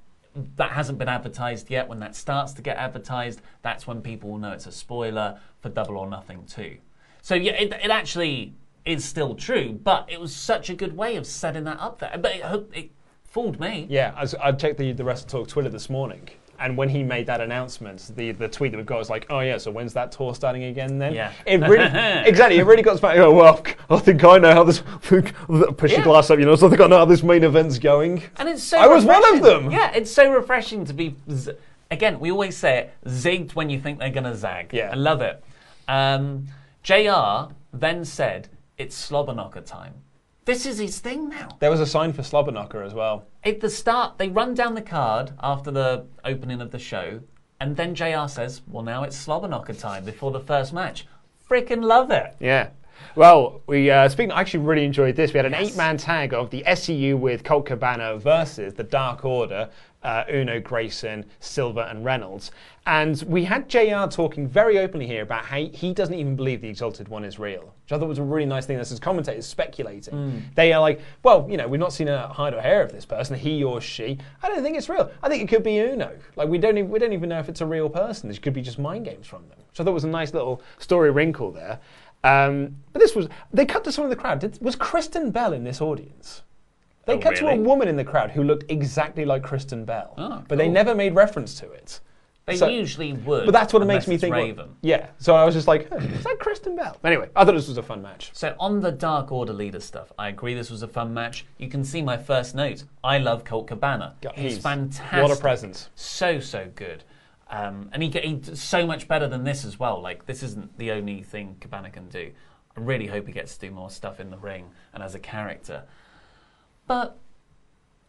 [0.55, 1.87] that hasn't been advertised yet.
[1.87, 5.69] When that starts to get advertised, that's when people will know it's a spoiler for
[5.69, 6.77] Double or Nothing too.
[7.21, 8.53] So yeah, it, it actually
[8.85, 12.17] is still true, but it was such a good way of setting that up there.
[12.17, 12.91] But it, it
[13.23, 13.87] fooled me.
[13.89, 17.25] Yeah, I, I checked the, the Wrestle Talk Twitter this morning, and when he made
[17.27, 20.11] that announcement, the, the tweet that we've got was like, oh yeah, so when's that
[20.11, 21.13] tour starting again then?
[21.13, 21.31] Yeah.
[21.45, 21.85] It really,
[22.27, 25.31] exactly, it really got us back, oh, well, I think I know how this, push
[25.91, 25.97] Yeah.
[25.97, 28.23] your glass up, you know, so I think I know how this main event's going.
[28.37, 29.71] And it's so I was one of them.
[29.71, 31.15] Yeah, it's so refreshing to be.
[31.31, 31.53] Z-
[31.91, 34.73] Again, we always say it, zigged when you think they're going to zag.
[34.73, 34.89] Yeah.
[34.91, 35.43] I love it.
[35.87, 36.47] Um,
[36.83, 39.93] JR then said, it's slobberknocker time.
[40.45, 41.57] This is his thing now.
[41.59, 43.25] There was a sign for Slobberknocker as well.
[43.43, 47.21] At the start, they run down the card after the opening of the show,
[47.59, 51.07] and then JR says, well, now it's slobberknocker time before the first match.
[51.49, 52.35] Freaking love it.
[52.39, 52.69] Yeah.
[53.15, 54.31] Well, we uh, speaking.
[54.31, 55.33] I actually really enjoyed this.
[55.33, 59.69] We had an eight-man tag of the SCU with Colt Cabana versus the Dark Order,
[60.05, 62.51] uh, Uno, Grayson, Silver, and Reynolds.
[62.85, 66.69] And we had JR talking very openly here about how he doesn't even believe the
[66.69, 68.77] Exalted One is real, which I thought was a really nice thing.
[68.77, 70.13] This is commentators speculating.
[70.13, 70.41] Mm.
[70.53, 73.03] They are like, well, you know, we've not seen a hide or hair of this
[73.03, 74.19] person, he or she.
[74.43, 75.09] I don't think it's real.
[75.23, 76.15] I think it could be Uno.
[76.35, 78.29] Like we don't even, we don't even know if it's a real person.
[78.29, 79.57] This could be just mind games from them.
[79.57, 81.79] Which I thought it was a nice little story wrinkle there.
[82.23, 84.39] Um, but this was they cut to someone in the crowd.
[84.39, 86.43] Did, was Kristen Bell in this audience?
[87.05, 90.13] They Oh, cut to a woman in the crowd who looked exactly like Kristen Bell,
[90.17, 91.99] Oh, but they never made reference to it.
[92.47, 93.45] They So- usually would.
[93.45, 94.35] But that's what it makes me think.
[94.35, 95.07] well, yeah.
[95.17, 96.95] So I was just like, "Huh, is that Kristen Bell?
[97.03, 98.29] Anyway, I thought this was a fun match.
[98.33, 101.45] So on the Dark Order leader stuff, I agree this was a fun match.
[101.57, 102.83] You can see my first note.
[103.03, 104.13] I love Colt Cabana.
[104.21, 105.21] Yeah, he's, he's- fantastic.
[105.27, 105.89] what a presence.
[105.95, 107.03] So so good.
[107.49, 109.99] Um, and he, he's so much better than this as well.
[110.01, 112.31] Like this isn't the only thing Cabana can do.
[112.77, 115.19] I really hope he gets to do more stuff in the ring and as a
[115.19, 115.83] character.
[116.87, 117.17] But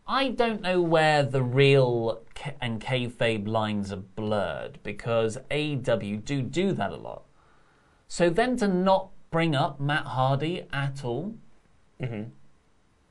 [0.07, 2.23] I don't know where the real
[2.61, 7.25] and kayfabe lines are blurred because AEW do do that a lot.
[8.07, 11.35] So then to not bring up Matt Hardy at all
[12.01, 12.31] mm-hmm.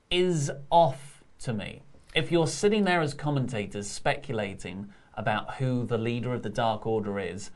[0.10, 1.82] is off to me.
[2.16, 7.20] If you're sitting there as commentators speculating about who the leader of the Dark Order
[7.20, 7.52] is,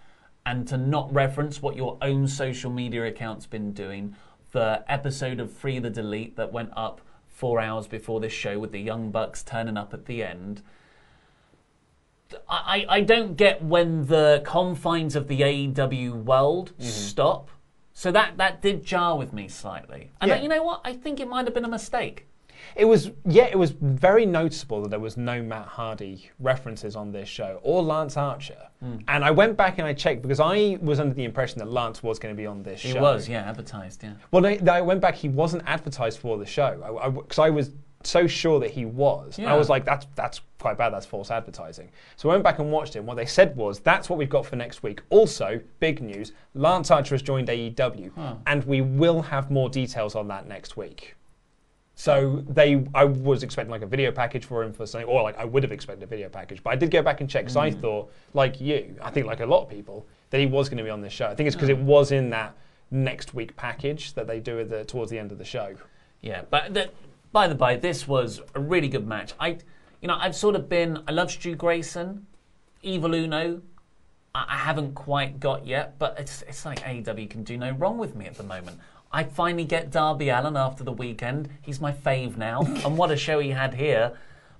[0.46, 4.16] and to not reference what your own social media account's been doing,
[4.52, 7.02] the episode of Free the Delete that went up
[7.40, 10.62] four hours before this show with the Young Bucks turning up at the end.
[12.50, 16.90] I, I don't get when the confines of the AEW world mm-hmm.
[16.90, 17.50] stop.
[17.94, 20.12] So that, that did jar with me slightly.
[20.20, 20.42] And Yeah.
[20.42, 20.82] you know what?
[20.84, 22.28] I think it might have been a mistake.
[22.76, 27.12] It was yeah, it was very noticeable that there was no Matt Hardy references on
[27.12, 28.68] this show or Lance Archer.
[28.82, 28.98] Hmm.
[29.08, 32.02] And I went back and I checked because I was under the impression that Lance
[32.02, 33.02] was going to be on this He show.
[33.02, 34.14] was, yeah, advertised, yeah.
[34.32, 35.16] Well, I, I went back.
[35.16, 37.72] He wasn't advertised for the show because I, was
[38.04, 39.38] so sure that he was.
[39.38, 39.54] Yeah.
[39.54, 40.94] I was like, that's that's quite bad.
[40.94, 41.90] That's false advertising.
[42.16, 43.00] So I went back and watched it.
[43.00, 45.02] And what they said was, that's what we've got for next week.
[45.10, 48.36] Also, big news: Lance Archer has joined AEW, Huh.
[48.48, 51.16] and we will have more details on that next week.
[52.00, 55.38] So they, I was expecting like a video package for him for something, or like
[55.38, 56.64] I would have expected a video package.
[56.64, 57.82] But I did go back and check because I Mm.
[57.82, 60.84] thought, like you, I think like a lot of people, that he was going to
[60.86, 61.26] be on this show.
[61.28, 61.74] I think it's because Oh.
[61.74, 62.56] it was in that
[62.90, 65.76] next week package that they do the, towards the end of the show.
[66.22, 66.90] Yeah, but the,
[67.34, 69.34] by the by, this was a really good match.
[69.38, 69.58] I,
[70.02, 71.04] you know, I've sort of been.
[71.06, 72.26] I love Stu Grayson,
[72.82, 73.62] Evil Uno.
[74.34, 77.98] I, I haven't quite got yet, but it's it's like AEW can do no wrong
[77.98, 78.80] with me at the moment.
[79.12, 81.50] I finally get Darby Allin after the weekend.
[81.62, 84.14] He's my fave now, and what a show he had here.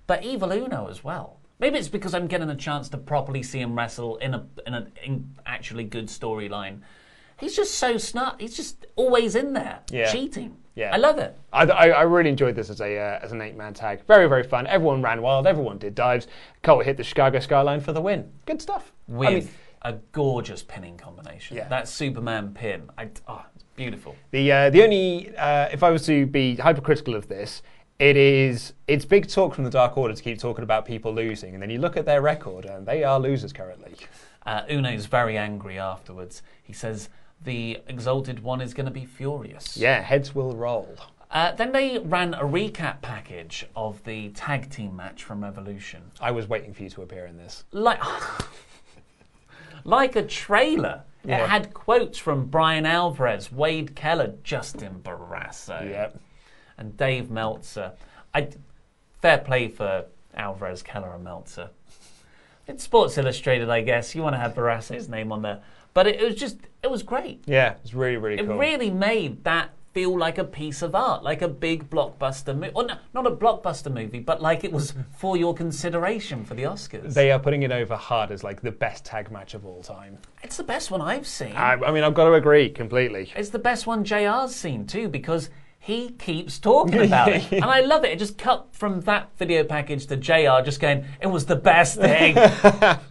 [0.08, 1.38] But Evil Uno as well.
[1.60, 4.74] Maybe it's because I'm getting a chance to properly see him wrestle in a in
[4.74, 6.80] an in actually good storyline.
[7.38, 8.42] He's just so smart.
[8.42, 10.12] He's just always in there, Yeah.
[10.12, 10.58] cheating.
[10.76, 10.94] Yeah.
[10.94, 11.38] I love it.
[11.52, 14.06] I, I, I really enjoyed this as a uh, as an eight man tag.
[14.08, 14.66] Very very fun.
[14.68, 15.46] Everyone ran wild.
[15.48, 16.28] Everyone did dives.
[16.64, 18.32] Colt hit the Chicago skyline for the win.
[18.46, 18.92] Good stuff.
[19.08, 19.50] With I mean,
[19.82, 21.58] a gorgeous pinning combination.
[21.58, 21.68] Yeah.
[21.68, 22.90] That Superman pin.
[22.98, 23.46] I, oh,
[23.80, 24.16] beautiful.
[24.32, 27.64] the uh, the only uh, if I was to be hypercritical of this,
[27.98, 31.54] it is it's big talk from the Dark Order to keep talking about people losing,
[31.54, 33.96] and then you look at their record, and they are losers currently.
[34.46, 36.42] Uh, Uno's very angry afterwards.
[36.62, 37.10] He says
[37.44, 39.78] the Exalted One is going to be furious.
[39.78, 40.96] Yeah, heads will roll.
[41.32, 46.02] Uh, then they ran a recap package of the tag team match from Revolution.
[46.20, 47.64] I was waiting for you to appear in this.
[47.72, 48.02] Like,
[49.84, 51.04] like a trailer.
[51.30, 51.44] Yeah.
[51.44, 56.20] It had quotes from Brian Alvarez, Wade Keller, Justin Barrasso, Yep.
[56.78, 57.94] and Dave Meltzer.
[58.34, 58.50] I,
[59.22, 61.70] fair play for Alvarez, Keller, and Meltzer.
[62.68, 64.14] It's Sports Illustrated, I guess.
[64.16, 65.62] You want to have Barrasso's name on there.
[65.94, 67.42] But it, it was just, it was great.
[67.46, 68.58] Yeah, it was really really It cool.
[68.58, 72.72] really made that feel like a piece of art, like a big blockbuster movie.
[72.76, 76.64] Or no, not a blockbuster movie, but like it was for your consideration for the
[76.64, 77.14] Oscars.
[77.14, 80.18] They are putting it over hard as like the best tag match of all time.
[80.44, 81.54] it's the best one I've seen.
[81.56, 83.32] I, I mean, I've got to agree completely.
[83.36, 85.50] It's the best one JR's seen too because
[85.82, 87.50] he keeps talking about it.
[87.52, 88.12] And I love it.
[88.12, 91.98] It just cut from that video package to JR just going, it was the best
[91.98, 92.36] thing.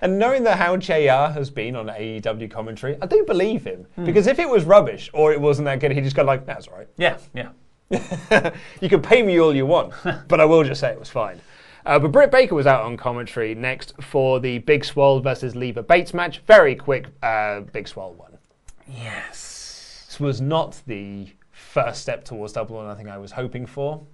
[0.00, 3.86] And knowing that how JR has been on AEW commentary, I do believe him.
[4.04, 6.68] Because if it was rubbish or it wasn't that good, he'd just go like, "That's
[6.68, 7.50] all right." yeah, yeah.
[8.80, 9.94] you can pay me all you want,
[10.28, 11.40] but I will just say it was fine.
[11.86, 15.82] Uh, but Britt Baker was out on commentary next for the Big Swole versus Leva
[15.82, 16.40] Bates match.
[16.46, 18.36] Very quick, uh, Big Swole won.
[18.86, 20.04] Yes.
[20.06, 24.06] This was not the first step towards double or nothing I was hoping for.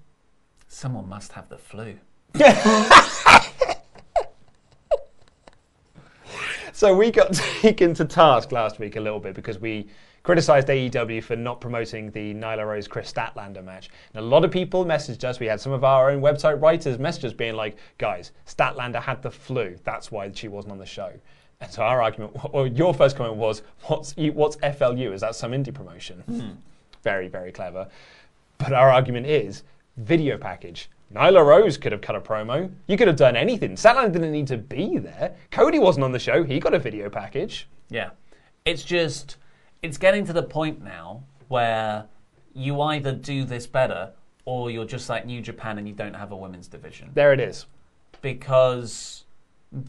[0.69, 1.97] Someone must have the flu.
[6.75, 9.87] So we got taken to task last week a little bit because we
[10.25, 13.91] criticised AEW for not promoting the Nyla Rose Kris Statlander match.
[14.13, 15.39] And a lot of people messaged us.
[15.39, 19.23] We had some of our own website writers message us being like, guys, Statlander had
[19.23, 19.79] the flu.
[19.85, 21.13] That's why she wasn't on the show.
[21.61, 25.13] And so our argument, or your first comment was, what's, what's FLU?
[25.13, 26.23] Is that some indie promotion?
[26.23, 26.51] Hmm.
[27.05, 27.87] Very, very clever.
[28.59, 29.63] But our argument is
[29.97, 30.89] video package.
[31.15, 32.71] Nyla Rose could have cut a promo.
[32.89, 33.77] You could have done anything.
[33.77, 35.37] Statlander didn't need to be there.
[35.51, 36.43] Cody wasn't on the show.
[36.43, 37.69] He got a video package.
[37.89, 38.11] Yeah.
[38.65, 39.37] It's just,
[39.83, 42.07] it's getting to the point now where
[42.53, 44.13] you either do this better
[44.45, 47.11] or you're just like New Japan and you don't have a women's division.
[47.15, 47.67] There it is.
[48.21, 49.25] Because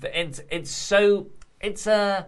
[0.04, 1.28] it's, it's so,
[1.60, 2.28] it's a,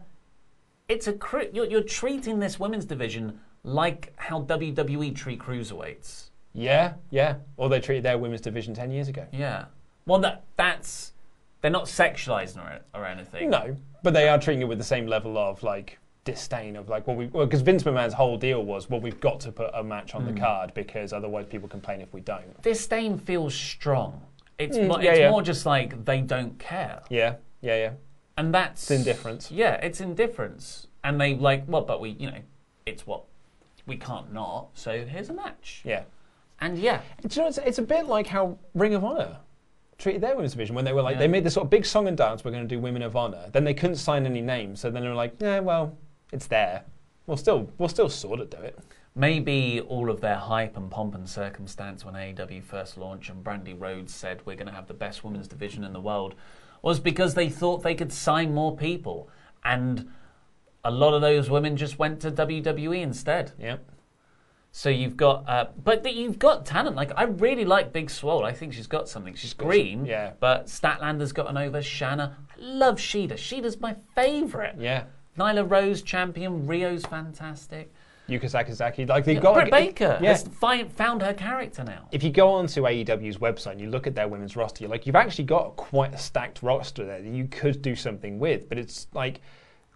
[0.90, 1.18] it's a,
[1.54, 6.30] you're, you're treating this women's division like how WWE treat cruiserweights.
[6.58, 7.36] Yeah, yeah.
[7.56, 9.26] Or they treated their women's division 10 years ago.
[9.32, 9.66] Yeah.
[10.08, 11.14] Well, that that's
[11.62, 13.50] they're not sexualizing or, or anything.
[13.52, 17.06] No, but they are treating it with the same level of like disdain of like,
[17.08, 19.84] well, we because well, Vince McMahon's whole deal was, well, we've got to put a
[19.84, 20.34] match on Mm.
[20.34, 22.60] the card because otherwise people complain if we don't.
[22.64, 24.22] Disdain feels strong.
[24.58, 25.30] It's Mm, more, yeah, it's yeah.
[25.30, 27.92] more just like they don't care, Yeah, yeah, yeah.
[28.38, 29.52] and that's It's indifference.
[29.52, 32.40] Yeah, it's indifference, and they like well, but we you know,
[32.88, 33.24] it's what
[33.86, 34.70] we can't not.
[34.74, 36.04] So here's a match, Yeah.
[36.60, 39.38] And yeah, Do you know, it's, it's a bit like how Ring of Honor
[39.98, 41.20] treated their women's division when they were like, Yeah.
[41.20, 43.16] they made this sort of big song and dance, we're going to do Women of
[43.16, 43.50] Honor.
[43.52, 45.98] Then they couldn't sign any names, so then they were like, yeah, well,
[46.32, 46.84] it's there.
[47.26, 48.78] We'll still, we'll still sort of do it.
[49.16, 53.76] maybe all of their hype and pomp and circumstance when AEW first launched and Brandi
[53.80, 56.36] Rhodes said we're going to have the best women's division in the world
[56.84, 59.28] was because they thought they could sign more people.
[59.66, 60.10] And
[60.86, 63.54] a lot of those women just went to WWE instead.
[63.60, 63.84] Yep.
[64.78, 66.96] So you've got, uh, but th- you've got talent.
[66.96, 68.46] Like I really like Big Swole.
[68.46, 69.34] I think she's got something.
[69.34, 70.34] She's green, yeah.
[70.40, 71.82] But Statlander's gotten over.
[71.82, 73.38] Shanna, I love Shida.
[73.40, 74.80] Shida's my favourite.
[74.80, 75.06] Yeah.
[75.36, 76.68] Nyla Rose champion.
[76.68, 77.92] Riho's fantastic.
[78.30, 80.30] Yuka Sakazaki, like they've Yeah, got Britt Baker Yeah.
[80.36, 82.08] has found her character now.
[82.12, 85.08] if you go onto AEW's website and you look at their women's roster, you're like,
[85.08, 88.70] you've actually got quite a stacked roster there that you could do something with.
[88.70, 89.42] But it's like,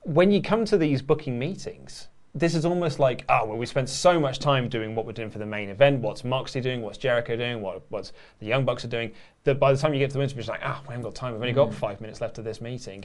[0.05, 3.89] when you come to these booking meetings, this is almost like, oh, well, we spent
[3.89, 5.99] so much time doing what we're doing for the main event.
[6.01, 6.81] What's Moxley doing?
[6.81, 7.61] What's Jericho doing?
[7.61, 9.11] What, what's the Young Bucks are doing?
[9.43, 11.15] That by the time you get to the division, it's like, ah, we haven't got
[11.15, 11.33] time.
[11.33, 11.73] We've only got Mm.
[11.73, 13.03] five minutes left of this meeting.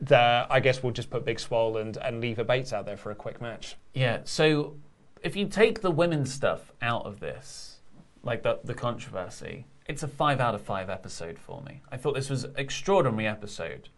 [0.00, 3.10] The, I guess we'll just put Big Swole and, and Leva Bates out there for
[3.10, 3.74] a quick match.
[3.94, 4.20] Yeah.
[4.24, 4.76] So
[5.24, 7.80] if you take the women's stuff out of this,
[8.22, 11.80] like the the controversy, it's a five out of five episode for me.
[11.90, 13.88] I thought this was an extraordinary episode,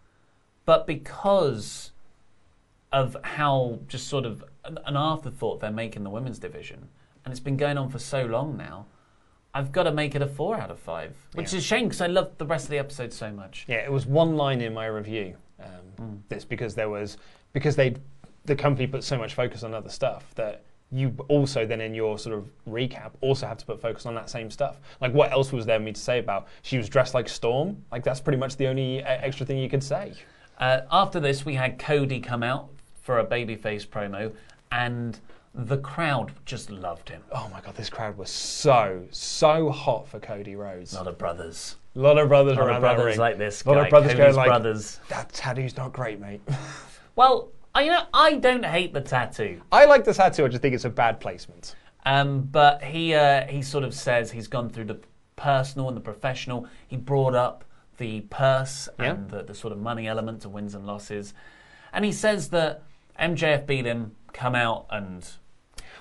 [0.65, 1.91] but because
[2.93, 6.89] of how just sort of an afterthought they're making the women's division,
[7.25, 8.87] and it's been going on for so long now.
[9.53, 12.01] I've got to make it a four out of five, which is a shame because
[12.01, 13.65] I loved the rest of the episode so much.
[13.69, 15.37] Yeah, it was one line in my review.
[15.61, 17.19] Um, This because there was
[17.53, 17.97] because they
[18.45, 20.63] the company put so much focus on other stuff that
[20.93, 24.31] you also then in your sort of recap also have to put focus on that
[24.31, 24.81] same stuff.
[25.01, 27.85] Like what else was there for me to say about she was dressed like Storm?
[27.93, 30.15] Like that's pretty much the only uh, extra thing you could say.
[30.59, 32.71] Uh, after this, we had Cody come out
[33.03, 34.33] for a babyface promo,
[34.73, 35.19] and
[35.55, 37.23] the crowd just loved him.
[37.33, 40.93] Oh my god, this crowd was so so hot for Cody Rhodes.
[40.95, 41.77] A lot of brothers.
[41.97, 43.85] A lot of brothers A lot of around that brothers like this A lot guy,
[43.85, 45.01] of brothers Cody's going like, brothers.
[45.09, 46.41] "That tattoo's not great, mate."
[47.17, 49.61] Well, I, you know, I don't hate the tattoo.
[49.71, 50.45] I like the tattoo.
[50.45, 51.75] I just think it's a bad placement.
[52.07, 55.01] Um, but he uh, he sort of says he's gone through the
[55.37, 56.67] personal and the professional.
[56.87, 57.65] He brought up
[57.99, 59.11] the purse Yeah.
[59.13, 61.35] and the, the sort of money element to wins and losses,
[61.93, 62.85] and he says that
[63.21, 64.13] MJF beat him.
[64.33, 65.27] Come out and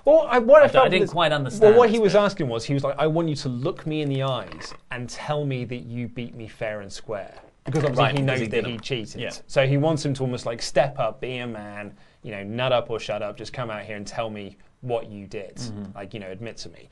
[0.05, 1.99] Well, I, what I, I d- I felt didn't was- quite understand Well, what he
[1.99, 4.73] was asking was, he was like, "I want you to look me in the eyes
[4.91, 7.33] and tell me that you beat me fair and square."
[7.65, 9.19] Because obviously Right, he knows he that he cheated.
[9.21, 9.31] Yeah.
[9.47, 12.71] So he wants him to almost like step up, be a man, you know, nut
[12.71, 13.37] up or shut up.
[13.37, 15.55] Just come out here and tell me what you did.
[15.57, 15.93] Mhm.
[15.93, 16.89] Like you know, admit to me.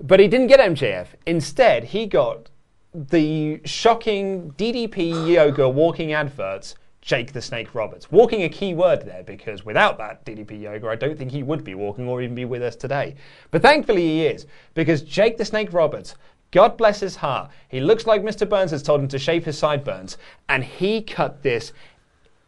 [0.00, 1.08] But he didn't get MJF.
[1.26, 2.48] Instead, he got
[2.94, 6.74] the shocking DDP yoga walking adverts.
[7.00, 8.10] Jake the Snake Roberts.
[8.10, 11.64] Walking a key word there because without that DDP yoga, I don't think he would
[11.64, 13.14] be walking or even be with us today.
[13.50, 16.16] But thankfully he is because Jake the Snake Roberts,
[16.50, 18.48] God bless his heart, he looks like Mr.
[18.48, 20.16] Burns has told him to shave his sideburns,
[20.48, 21.72] and he cut this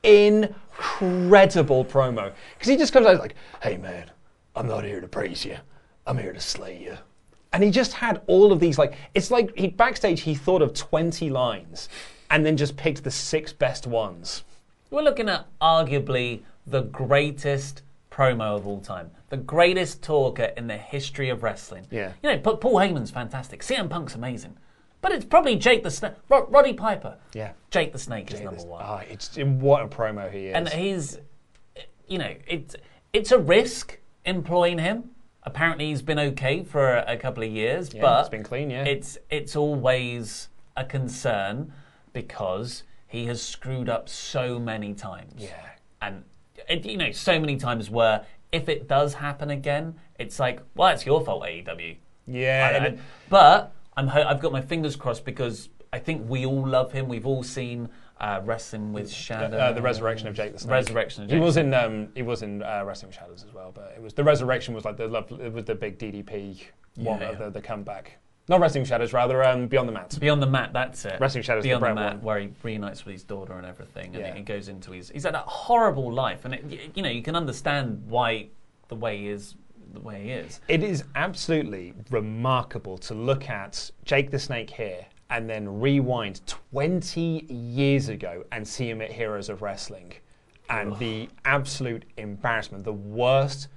[0.03, 4.11] incredible promo because he just comes out like, "Hey man,
[4.57, 5.57] I'm not here to praise you,
[6.07, 6.97] I'm here to slay you."
[7.53, 10.73] And he just had all of these like it's like he backstage he thought of
[10.73, 11.89] 20 lines
[12.31, 14.45] and then just picked the six best ones.
[14.91, 20.77] We're looking at arguably the greatest promo of all time, the greatest talker in the
[20.77, 21.87] history of wrestling.
[21.91, 22.13] Yeah.
[22.23, 23.61] You know, Pa- Paul Heyman's fantastic.
[23.63, 24.57] CM Punk's amazing.
[25.01, 26.13] But it's probably Jake the Snake.
[26.29, 27.17] Rod- Roddy Piper.
[27.33, 27.53] Yeah.
[27.71, 28.83] Jake the Snake is number one.
[28.85, 30.55] Ah, it's what a promo he is.
[30.55, 31.19] And he's,
[32.07, 32.77] you know, it's
[33.13, 35.11] it's a risk employing him.
[35.43, 38.69] Apparently, he's been okay for a, a couple of years, Yeah, but it's been clean,
[38.69, 38.85] yeah.
[38.85, 41.73] It's it's always a concern
[42.13, 45.35] because he has screwed up so many times.
[45.39, 45.51] Yeah.
[46.03, 46.25] and
[46.69, 50.89] it, you know, so many times where if it does happen again, it's like, well,
[50.89, 51.97] it's your fault, AEW.
[52.27, 52.99] Yeah, I- I- it-
[53.29, 57.09] but I'm ho- I've got my fingers crossed because I think we all love him.
[57.09, 57.89] We've all seen
[58.21, 59.57] uh, Wrestling with Shadow.
[59.57, 60.71] Uh, the resurrection of Jake the Snake.
[60.73, 63.73] Resurrection of He was in um, he was in uh, Wrestling with Shadows as well,
[63.75, 66.61] but it was the resurrection was like the love, it was the big DDP
[66.97, 67.45] one Yeah, of yeah.
[67.47, 68.19] the, the comeback.
[68.51, 70.19] Not Wrestling Shadows, rather um, Beyond the Mat.
[70.19, 71.21] Beyond the Mat, that's it.
[71.21, 72.23] Wrestling Shadows, the Beyond the, Brett Mat, one.
[72.25, 74.35] where he reunites with his daughter and everything, and Yeah.
[74.35, 75.09] he goes into his.
[75.09, 78.49] He's had a horrible life, and it, you know you can understand why
[78.89, 79.55] the way he is
[79.93, 80.61] the way he is.
[80.67, 87.47] It is absolutely remarkable to look at Jake the Snake here and then rewind 20
[87.49, 90.13] years ago and see him at Heroes of Wrestling.
[90.69, 93.69] And the absolute embarrassment, the worst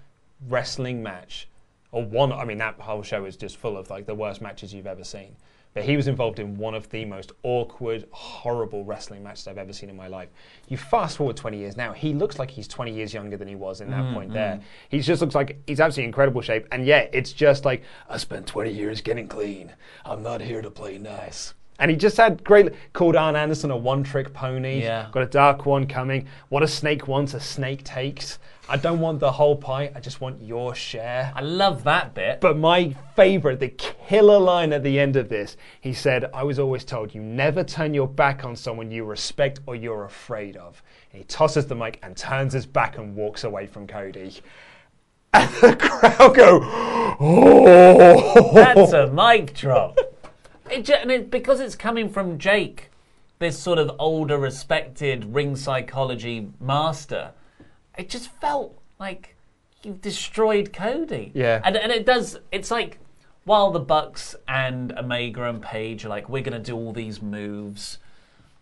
[0.47, 1.47] wrestling match,
[1.93, 4.73] or one, I mean, that whole show is just full of like the worst matches
[4.73, 5.35] you've ever seen.
[5.75, 9.73] But he was involved in one of the most awkward, horrible wrestling matches I've ever
[9.73, 10.29] seen in my life.
[10.67, 13.55] You fast forward 20 years now, he looks like he's 20 years younger than he
[13.55, 14.33] was in that Mm, point mm.
[14.33, 14.59] there.
[14.89, 16.67] He just looks like he's absolutely incredible shape.
[16.71, 19.71] And yet, it's just like, I spent 20 years getting clean.
[20.05, 21.53] I'm not here to play nice.
[21.79, 24.81] And he just had great, called Arn Anderson a one trick pony.
[24.81, 25.07] Yeah.
[25.11, 26.27] Got a dark one coming.
[26.49, 28.37] What a snake wants, a snake takes.
[28.69, 31.33] I don't want the whole pie, I just want your share.
[31.35, 32.39] I love that bit.
[32.39, 36.59] But my favorite, the killer line at the end of this, he said, I was
[36.59, 40.81] always told you never turn your back on someone you respect or you're afraid of.
[41.11, 44.35] And he tosses the mic and turns his back and walks away from Cody.
[45.35, 46.59] And the crowd go,
[47.19, 48.51] oh.
[48.53, 49.97] That's a mic drop.
[50.69, 52.91] It, and it, because it's coming from Jake,
[53.39, 57.31] this sort of older, respected ring psychology master,
[57.97, 59.35] it just felt like
[59.83, 61.31] you've destroyed Cody.
[61.33, 61.61] Yeah.
[61.63, 62.99] And, and it does, it's like
[63.45, 67.21] while the Bucks and Omega and Page are like, we're going to do all these
[67.21, 67.97] moves,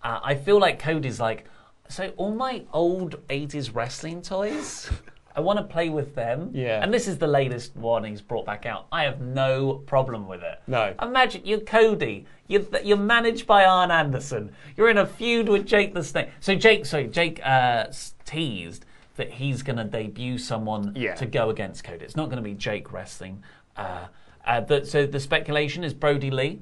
[0.03, 1.45] uh, I feel like Cody's like,
[1.88, 4.89] so all my old 80s wrestling toys.
[5.34, 6.51] I want to play with them.
[6.53, 6.84] Yeah.
[6.84, 8.88] And this is the latest one he's brought back out.
[8.91, 10.59] I have no problem with it.
[10.67, 10.93] No.
[11.01, 12.25] Imagine you're Cody.
[12.47, 14.51] You're, you're managed by Arn Anderson.
[14.75, 16.29] You're in a feud with Jake the Snake.
[16.41, 17.86] So Jake, sorry, Jake uh,
[18.25, 18.86] teased
[19.16, 21.16] that he's going to debut someone Yeah.
[21.16, 22.03] to go against Cody.
[22.05, 23.43] It's not going to be Jake wrestling.
[23.76, 24.05] Uh,
[24.45, 26.59] uh, so the speculation is Brodie Lee,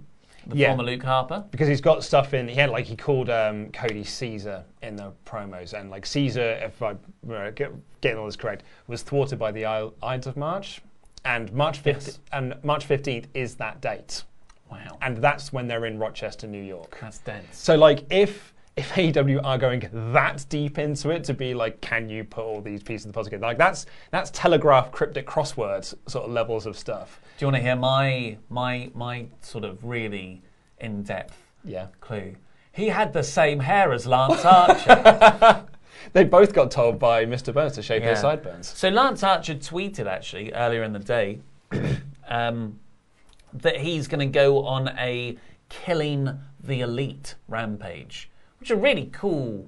[0.48, 0.68] the Yeah.
[0.70, 1.46] former Luke Harper.
[1.52, 2.48] because he's got stuff in.
[2.48, 6.82] He had like he called um, Cody Caesar in the promos, and like Caesar, if
[6.82, 6.96] I
[7.32, 7.72] uh, get,
[8.02, 10.82] getting all this correct, was thwarted by the Isle- Ides of March,
[11.26, 14.24] and March fifth and March fifteenth is that date.
[14.72, 14.98] Wow.
[15.02, 16.98] And that's when they're in Rochester, New York.
[17.02, 17.58] That's dense.
[17.58, 22.10] So like if if AEW are going that deep into it to be like, can
[22.10, 23.46] you put all these pieces of the puzzle together?
[23.48, 27.20] Like that's that's telegraph cryptic crosswords sort of levels of stuff.
[27.38, 30.42] Do you want to hear my my my sort of really
[30.80, 31.88] in depth Yeah.
[32.02, 32.36] clue?
[32.72, 35.66] He had the same hair as Lance Archer.
[36.14, 37.54] They both got told by Mr.
[37.54, 38.70] Burns to shave their sideburns.
[38.70, 41.40] So Lance Archer tweeted actually earlier in the day
[42.30, 42.80] um,
[43.54, 48.30] that he's going to go on a killing the elite rampage,
[48.60, 49.68] which is a really cool,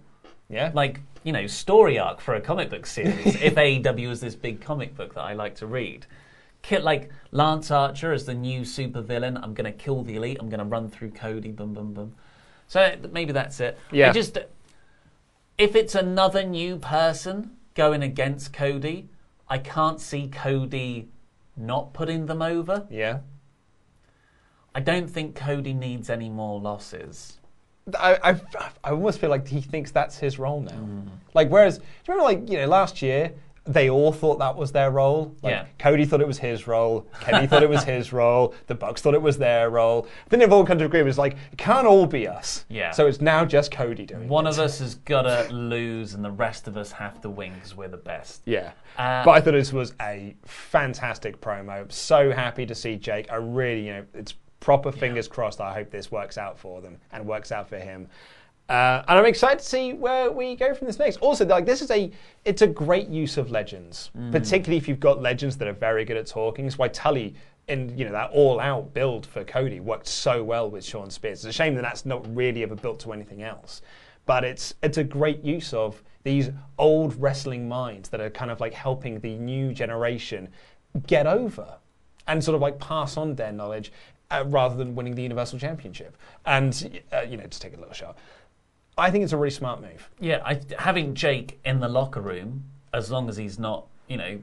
[0.50, 3.36] yeah, like you know, story arc for a comic book series.
[3.42, 6.06] if AEW is this big comic book that I like to read.
[6.62, 9.38] Kill, like Lance Archer as the new super villain.
[9.38, 10.38] I'm going to kill the elite.
[10.39, 11.52] I'm going to run through Cody.
[11.52, 12.16] Boom, boom, boom.
[12.68, 13.78] So maybe that's it.
[13.92, 14.10] Yeah.
[14.10, 14.38] I just
[15.58, 19.10] if it's another new person going against Cody,
[19.48, 21.10] I can't see Cody
[21.56, 22.88] not putting them over.
[22.89, 23.20] Yeah.
[24.74, 27.38] I don't think Cody needs any more losses.
[27.98, 28.42] I, I,
[28.84, 30.72] I almost feel like he thinks that's his role now.
[30.72, 31.08] Mm.
[31.34, 33.34] Like, whereas, do you remember, like, you know, last year,
[33.66, 35.36] they all thought that was their role.
[35.44, 35.66] Like, Yeah.
[35.78, 37.08] Cody thought it was his role.
[37.22, 38.56] Kenny thought it was his role.
[38.66, 40.08] The Bucks thought it was their role.
[40.30, 41.00] Then they've all come to agree.
[41.02, 42.66] It was like, it can't all be us.
[42.70, 42.90] Yeah.
[42.92, 44.50] So it's now just Cody doing One it.
[44.50, 47.76] of us has got to lose, and the rest of us have to win because
[47.76, 48.42] we're the best.
[48.46, 48.72] Yeah.
[48.98, 51.90] Uh, but I thought this was a fantastic promo.
[51.92, 53.32] So happy to see Jake.
[53.32, 55.59] I really, you know, it's proper fingers crossed.
[55.59, 58.07] I hope this works out for them and works out for him.
[58.70, 61.18] Uh, and I'm excited to see where we go from this next.
[61.18, 62.09] Also, like this is a,
[62.45, 64.32] it's a great use of legends, Mm.
[64.32, 66.66] particularly if you've got legends that are very good at talking.
[66.68, 67.36] It's why Tully
[67.68, 71.39] and you know that all-out build for Cody worked so well with Shawn Spears.
[71.45, 73.82] It's a shame that that's not really ever built to anything else,
[74.26, 78.59] but it's it's a great use of these old wrestling minds that are kind of
[78.62, 80.47] like helping the new generation
[81.07, 81.76] get over
[82.28, 83.91] and sort of like pass on their knowledge
[84.32, 86.18] uh, rather than winning the Universal Championship.
[86.46, 88.18] And uh, you know, to take a little shot,
[88.98, 90.10] I think it's a really smart move.
[90.20, 92.64] Yeah, I, having Jake in the locker room,
[92.94, 94.40] as long as he's not, you know,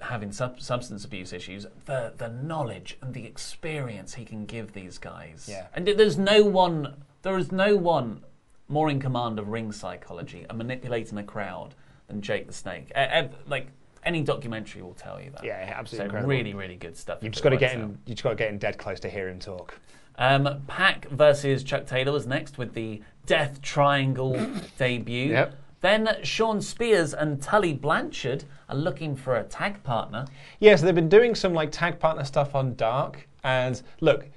[0.00, 4.98] having sub- substance abuse issues, the the knowledge and the experience he can give these
[4.98, 5.46] guys.
[5.48, 5.66] Yeah.
[5.74, 8.24] And there's no one, there is no one
[8.68, 11.74] more in command of ring psychology and manipulating a crowd
[12.08, 12.90] than Jake the Snake.
[12.94, 13.68] Uh, uh, like
[14.04, 15.44] any documentary will tell you that.
[15.44, 16.30] Yeah, absolutely So incredible.
[16.30, 17.18] really, really good stuff.
[17.22, 17.98] You've just got to get in.
[18.06, 19.78] You just got to get in dead close to hear him talk.
[20.18, 24.38] Um, Pac versus Chuck Taylor was next with the Death Triangle
[24.78, 25.30] debut.
[25.30, 25.54] Yep.
[25.80, 30.26] Then Shawn Spears and Tully Blanchard are looking for a tag partner.
[30.60, 34.28] Yeah, so they've been doing some like tag partner stuff on Dark, and look,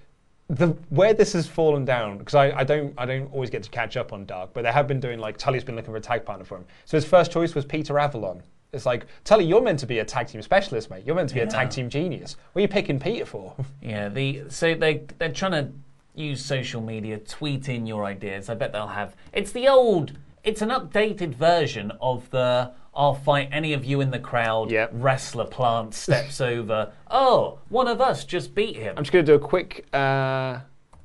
[0.49, 3.70] the where this has fallen down because I, I don't I don't always get to
[3.70, 6.01] catch up on Dark, but they have been doing like Tully's been looking for a
[6.01, 6.66] tag partner for him.
[6.86, 8.41] So his first choice was Peter Avalon.
[8.74, 11.03] It's like Tully, you're meant to be a tag team specialist, mate.
[11.05, 12.36] You're meant to be a tag team genius.
[12.53, 13.53] What are you picking Peter for?
[13.82, 15.72] Yeah, the so they they're trying to
[16.13, 18.49] use social media, tweet in your ideas.
[18.49, 19.16] I bet they'll have.
[19.34, 20.13] It's the old.
[20.43, 22.72] It's an updated version of the.
[22.93, 24.74] I'll fight any of you in the crowd.
[24.93, 26.91] Wrestler plant steps over.
[27.11, 28.93] Oh, one of us just beat him.
[28.97, 30.59] I'm just going to do a quick uh,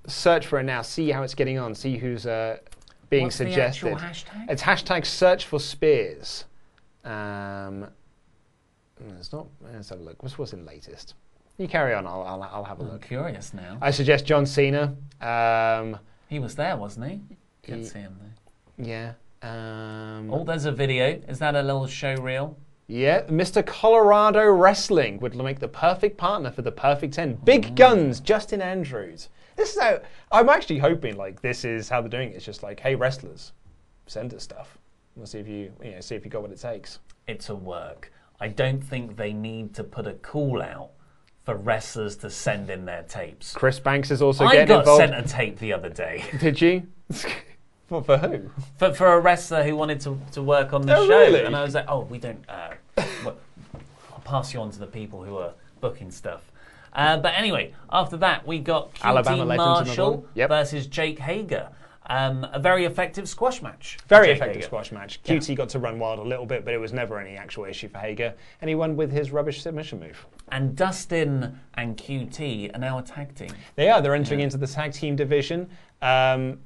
[0.07, 0.83] search for it now.
[0.83, 1.75] See how it's getting on.
[1.75, 2.59] See who's uh,
[3.09, 3.95] being What's the suggested.
[3.95, 4.47] actual hashtag?
[4.51, 6.45] It's hashtag search for spears.
[7.05, 7.87] Um,
[9.19, 9.47] it's not.
[9.61, 10.23] Let's have a look.
[10.23, 11.15] What's what's in latest?
[11.59, 12.07] You carry on.
[12.07, 13.03] I'll I'll, I'll have a I'm look.
[13.03, 13.79] curious now.
[13.81, 14.95] I suggest John Cena.
[15.21, 15.99] Um,
[16.29, 17.21] He was there, wasn't he?
[17.63, 18.87] Can't see him there.
[18.87, 19.13] yeah.
[19.43, 21.21] Um, Oh, there's a video.
[21.29, 22.57] Is that a little show reel?
[22.89, 23.65] Yeah, Mr.
[23.65, 27.35] Colorado Wrestling would make the perfect partner for the perfect 10.
[27.45, 29.29] Big guns, Justin Andrews.
[29.57, 30.01] This is how
[30.33, 32.37] I'm actually hoping like this is how they're doing it.
[32.37, 33.53] It's just like, hey wrestlers,
[34.07, 34.77] send us stuff.
[35.17, 36.99] We'll see if you you know, see if you got what it takes.
[37.27, 38.13] It's a work.
[38.41, 40.91] I don't think they need to put a call out
[41.45, 43.53] for wrestlers to send in their tapes.
[43.55, 45.01] Chris Banks is also I getting got involved.
[45.03, 46.25] sent a tape the other day.
[46.41, 46.87] Did you?
[47.89, 48.51] for, for who?
[48.79, 51.19] For, for a wrestler who wanted to, to work on the Oh, show.
[51.19, 51.45] really?
[51.45, 52.43] And I was like, oh, we don't.
[52.49, 52.71] Uh,
[53.25, 53.37] well,
[54.13, 56.51] I'll pass you on to the people who are booking stuff.
[56.93, 60.27] Uh, but anyway, after that, we got QT Alabama Marshall.
[60.35, 60.49] Yep.
[60.49, 61.69] versus Jake Hager.
[62.11, 63.97] Um, a very effective squash match.
[64.09, 64.67] Very effective Hager.
[64.67, 65.21] squash match.
[65.25, 65.37] Yeah.
[65.37, 67.89] QT got to run wild a little bit, but it was never any actual issue
[67.89, 70.27] for Hager, and he won with his rubbish submission move.
[70.51, 73.51] And Dustin and QT are now a tag team.
[73.77, 74.03] They are.
[74.03, 75.71] They're entering into the tag team division.
[76.03, 76.59] Um,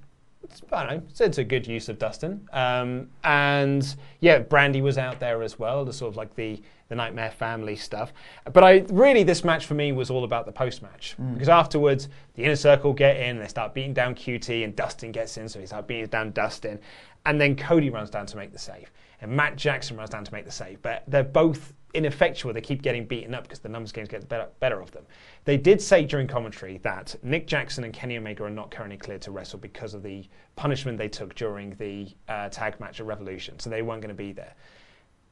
[0.73, 1.03] I don't know.
[1.09, 2.47] It's, it's a good use of Dustin.
[2.53, 6.95] Um, and yeah, Brandi was out there as well, the sort of like the the
[6.95, 8.13] Nightmare Family stuff.
[8.53, 11.33] But I really, this match for me was all about the post match Mm.
[11.33, 15.39] because afterwards the inner circle get in, they start beating down QT, and Dustin gets
[15.39, 16.79] in, so he starts beating down Dustin,
[17.25, 18.91] and then Cody runs down to make the save,
[19.23, 20.83] and Matt Jackson runs down to make the save.
[20.83, 22.53] But they're both ineffectual.
[22.53, 25.05] They keep getting beaten up because the numbers games get better, better of them.
[25.45, 29.23] They did say during commentary that Nick Jackson and Kenny Omega are not currently cleared
[29.23, 33.59] to wrestle because of the punishment they took during the uh, tag match at Revolution,
[33.59, 34.55] so they weren't going to be there.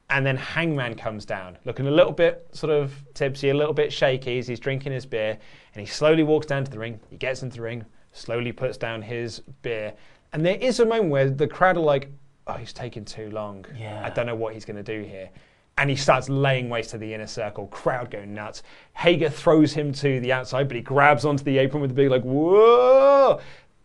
[0.09, 3.91] And then Hangman comes down, looking a little bit sort of tipsy, a little bit
[3.91, 5.37] shaky as he's drinking his beer,
[5.73, 6.99] and he slowly walks down to the ring.
[7.09, 9.93] He gets into the ring, slowly puts down his beer,
[10.31, 12.09] and there is a moment where the crowd are like,
[12.47, 13.65] "Oh, he's taking too long.
[13.77, 14.01] Yeah.
[14.03, 15.29] I don't know what he's going to do here."
[15.77, 17.67] And he starts laying waste to the inner circle.
[17.67, 18.61] Crowd go nuts.
[18.95, 22.11] Hager throws him to the outside, but he grabs onto the apron with a big
[22.11, 23.39] like, "Whoa!"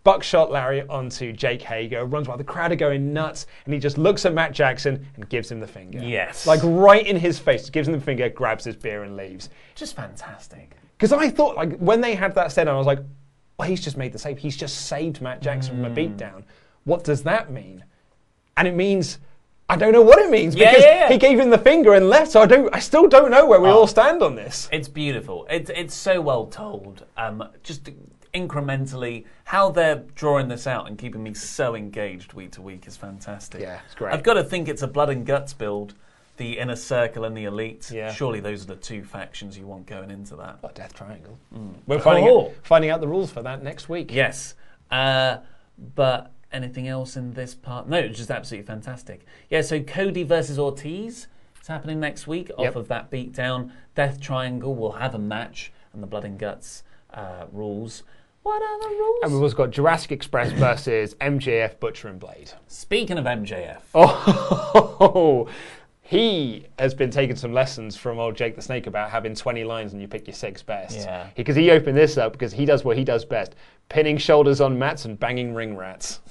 [0.04, 3.98] Buckshot Lariat onto Jake Hager, runs while the crowd are going nuts, and he just
[3.98, 5.98] looks at Matt Jackson and gives him the finger.
[5.98, 6.46] Yes.
[6.46, 9.50] Like right in his face, gives him the finger, grabs his beer and leaves.
[9.74, 10.76] Just fantastic.
[10.96, 13.00] Because I thought, like, when they had that said, I was like,
[13.58, 14.38] well, he's just made the save.
[14.38, 16.16] He's just saved Matt Jackson from a Mm.
[16.16, 16.42] beatdown.
[16.84, 17.84] What does that mean?
[18.56, 19.18] And it means,
[19.70, 21.08] I don't know what it means Yeah, because yeah, yeah.
[21.10, 22.32] he gave him the finger and left.
[22.32, 24.68] So I don't, I still don't know where we all stand on this.
[24.72, 25.46] It's beautiful.
[25.50, 27.04] It's it's so well told.
[27.16, 27.90] Um, just
[28.34, 32.96] incrementally, how they're drawing this out and keeping me so engaged week to week is
[32.96, 33.60] fantastic.
[33.60, 34.14] Yeah, it's great.
[34.14, 35.94] I've got to think it's a blood and guts build.
[36.38, 37.90] The inner circle and the elite.
[37.90, 38.12] Yeah.
[38.12, 40.60] Surely those are the two factions you want going into that.
[40.62, 41.36] Oh, Death Triangle.
[41.88, 42.46] We're finding, Oh.
[42.46, 44.14] out, finding out the rules for that next week.
[44.14, 44.54] Yes.
[44.88, 45.38] Uh,
[45.96, 47.88] but anything else in this part?
[47.88, 49.24] No, it's just absolutely fantastic.
[49.50, 51.26] Yeah, so Cody versus Ortiz
[51.60, 52.68] is happening next week Yep.
[52.70, 53.70] off of that beatdown.
[53.94, 56.82] Death Triangle will have a match and the Blood and Guts
[57.12, 58.02] uh, rules.
[58.44, 59.18] What are the rules?
[59.24, 62.52] And we've also got Jurassic Express versus MJF Butcher and Blade.
[62.66, 65.48] Speaking of MJF, Oh,
[66.08, 69.92] he has been taking some lessons from old Jake the Snake about having 20 lines
[69.92, 70.96] and you pick your six best.
[70.96, 71.28] Yeah.
[71.36, 73.54] Because he opened this up because he does what he does best
[73.90, 76.20] pinning shoulders on mats and banging ring rats.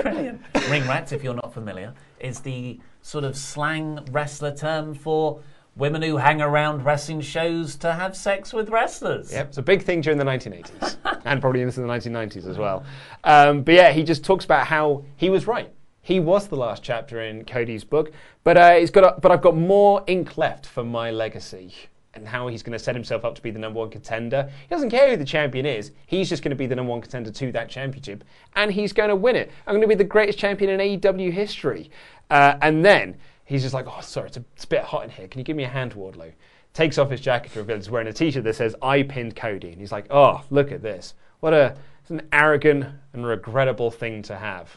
[0.00, 0.40] Brilliant.
[0.70, 5.40] Ring rats, if you're not familiar, is the sort of slang wrestler term for
[5.74, 9.32] women who hang around wrestling shows to have sex with wrestlers.
[9.32, 12.84] Yep, it's a big thing during the 1980s and probably into the 1990s as well.
[13.24, 15.72] Um, but yeah, he just talks about how he was right.
[16.06, 18.12] He was the last chapter in Cody's book,
[18.44, 19.02] but uh, he's got.
[19.02, 21.74] A, but I've got more ink left for my legacy
[22.14, 24.48] and how he's going to set himself up to be the number one contender.
[24.62, 25.90] He doesn't care who the champion is.
[26.06, 28.22] He's just going to be the number one contender to that championship,
[28.54, 29.50] and he's going to win it.
[29.66, 31.90] I'm going to be the greatest champion in AEW history.
[32.30, 35.10] Uh, and then he's just like, oh, sorry, it's a, it's a bit hot in
[35.10, 35.26] here.
[35.26, 36.30] Can you give me a hand, Wardlow?
[36.72, 39.72] Takes off his jacket to reveal he's wearing a t-shirt that says "I pinned Cody,"
[39.72, 41.14] and he's like, "Oh, look at this!
[41.40, 44.70] What a it's an arrogant and regrettable thing to have."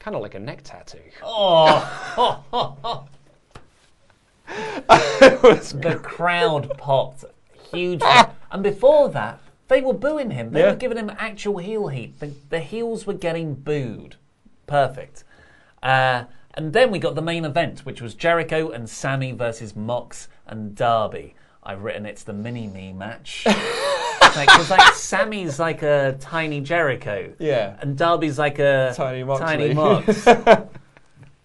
[0.00, 0.98] Kind of like a neck tattoo.
[1.22, 3.06] Oh,
[4.88, 7.24] the crowd popped
[7.72, 8.02] huge,
[8.50, 9.38] and before that,
[9.68, 10.50] they were booing him.
[10.50, 10.70] They Yeah.
[10.70, 12.18] were giving him actual heel heat.
[12.18, 14.16] The, the heels were getting booed.
[14.66, 15.22] Perfect.
[15.82, 16.24] Uh,
[16.54, 20.74] and then we got the main event, which was Jericho and Sammy versus Mox and
[20.74, 21.36] Darby.
[21.62, 23.46] I've written it's the mini me match.
[24.34, 27.32] Because like, Sammy's like a tiny Jericho.
[27.38, 27.76] Yeah.
[27.80, 29.46] And Darby's like a Tiny Moxley.
[29.46, 30.26] Tiny Mox.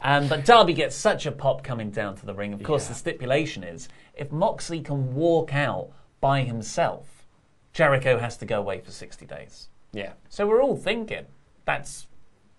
[0.02, 2.54] Um, but Darby gets such a pop coming down to the ring.
[2.54, 5.90] Of course, the stipulation is if Moxley can walk out
[6.22, 7.26] by himself,
[7.74, 9.70] Jericho has to go away for 60 days.
[9.94, 10.14] Yeah.
[10.30, 11.26] So we're all thinking
[11.66, 12.06] that's,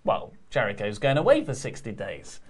[0.03, 2.41] well, Jericho's going away for 60 days.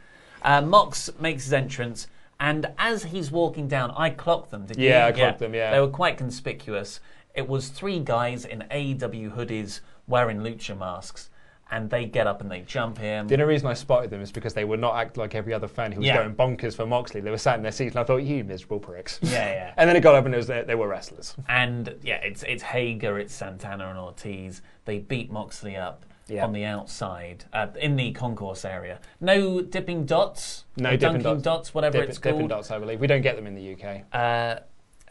[0.40, 2.06] Uh, Mox makes his entrance,
[2.40, 4.64] and as he's walking down, I clocked them.
[4.64, 4.88] Did you?
[4.88, 5.72] Yeah, I clocked them, yeah.
[5.72, 7.00] They were quite conspicuous.
[7.36, 11.30] It was three guys in AEW hoodies wearing lucha masks,
[11.70, 13.26] and they get up and they jump him.
[13.28, 15.68] The only reason I spotted them is because they were not act like every other
[15.68, 16.16] fan who was Yeah.
[16.16, 17.20] going bonkers for Moxley.
[17.20, 19.74] They were sat in their seats, and I thought, "You miserable pricks." Yeah, yeah.
[19.76, 21.34] and then it got up, and it was they, they were wrestlers.
[21.48, 24.62] And yeah, it's it's Hager, it's Santana and Ortiz.
[24.84, 26.44] They beat Moxley up Yeah.
[26.44, 29.00] on the outside uh, in the concourse area.
[29.20, 30.64] No dipping dots.
[30.76, 31.74] No or Dippin' dunking Dots.
[31.74, 32.48] whatever Dip- it's called.
[32.48, 33.00] Dots, I believe.
[33.00, 34.04] We don't get them in the UK.
[34.12, 34.60] Uh,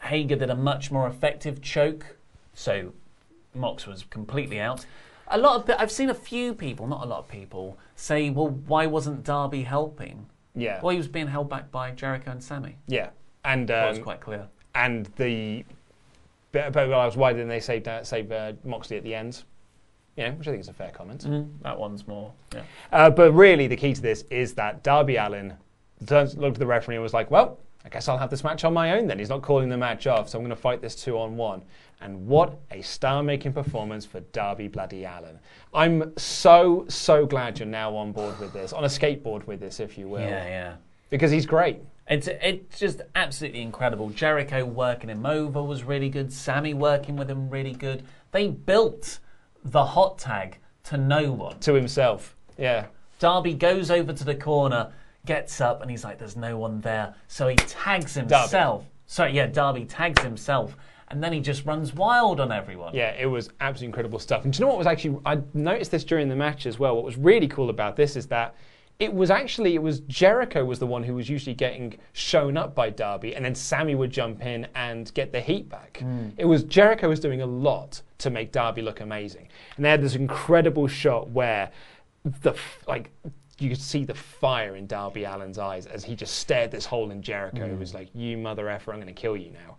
[0.02, 2.15] Hager did a much more effective choke,
[2.56, 2.92] so
[3.54, 4.84] Mox was completely out.
[5.28, 8.48] A lot of I've seen a few people, not a lot of people, say, "Well,
[8.48, 10.80] why wasn't Darby helping?" Yeah.
[10.82, 12.76] Well, he was being held back by Jericho and Sammy.
[12.88, 13.10] Yeah,
[13.44, 14.48] and That was um, quite clear.
[14.74, 15.64] And the
[16.52, 19.42] but, but I was why didn't they save that, save uh, Moxley at the end?
[20.16, 21.24] Yeah, which I think is a fair comment.
[21.24, 22.32] Mm, that one's more.
[22.54, 22.62] Yeah.
[22.90, 25.54] Uh, but really, the key to this is that Darby Allin
[26.06, 28.64] turns, looked at the referee and was like, "Well, I guess I'll have this match
[28.64, 29.18] on my own then.
[29.18, 31.62] He's not calling the match off, so I'm going to fight this two on one."
[32.00, 35.38] And what a star-making performance for Darby Bloody Allin!
[35.72, 39.80] I'm so so glad you're now on board with this, on a skateboard with this,
[39.80, 40.20] if you will.
[40.20, 40.76] Yeah, yeah.
[41.08, 41.80] Because he's great.
[42.08, 44.10] It's it's just absolutely incredible.
[44.10, 46.32] Jericho working him over was really good.
[46.32, 48.04] Sammy working with him really good.
[48.30, 49.18] They built
[49.64, 51.58] the hot tag to no one.
[51.60, 52.36] To himself.
[52.58, 52.86] Yeah.
[53.18, 54.92] Darby goes over to the corner,
[55.24, 58.84] gets up and he's like, "There's no one there," so he tags himself.
[59.06, 60.76] Sorry, yeah, Darby tags himself,
[61.08, 62.94] and then he just runs wild on everyone.
[62.94, 64.44] Yeah, it was absolutely incredible stuff.
[64.44, 65.18] And do you know what was actually?
[65.24, 66.96] I noticed this during the match as well.
[66.96, 68.54] What was really cool about this is that
[68.98, 72.74] it was actually it was Jericho was the one who was usually getting shown up
[72.74, 75.98] by Darby, and then Sammy would jump in and get the heat back.
[76.02, 76.32] Mm.
[76.38, 80.02] It was Jericho was doing a lot to make Darby look amazing, and they had
[80.02, 81.70] this incredible shot where
[82.42, 82.54] the
[82.88, 83.10] like
[83.58, 87.10] you could see the fire in Darby Allin's eyes as he just stared this hole
[87.10, 87.64] in Jericho.
[87.64, 87.78] It Mm.
[87.78, 89.76] was like, "You mother effer, I'm going to kill you now."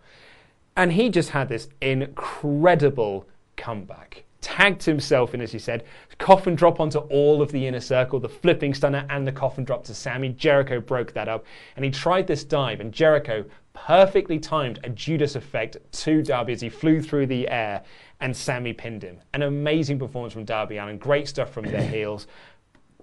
[0.78, 3.26] And he just had this incredible
[3.56, 4.22] comeback.
[4.40, 5.84] Tagged himself in, as he said,
[6.18, 9.82] coffin drop onto all of the inner circle, the flipping stunner and the coffin drop
[9.84, 10.28] to Sammy.
[10.28, 15.34] Jericho broke that up, and he tried this dive, and Jericho perfectly timed a Judas
[15.34, 17.82] effect to Darby as he flew through the air,
[18.20, 19.18] and Sammy pinned him.
[19.34, 20.98] An amazing performance from Darby Allin.
[20.98, 22.28] Great stuff from their heels.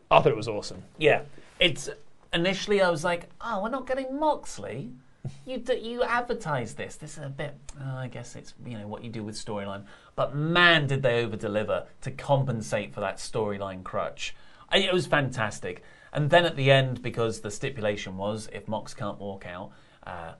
[0.09, 0.81] I thought it was awesome.
[0.97, 1.23] Yeah,
[1.59, 1.89] it's
[2.31, 4.91] initially I was like, oh, we're not getting Moxley.
[5.45, 6.95] You d- you advertise this.
[6.95, 7.55] This is a bit.
[7.79, 9.83] Uh, I guess it's you know what you do with storyline.
[10.15, 14.35] But man, did they over deliver to compensate for that storyline crutch.
[14.69, 15.83] I, it was fantastic.
[16.11, 19.71] And then at the end, because the stipulation was if Mox can't walk out,
[20.05, 20.33] uh,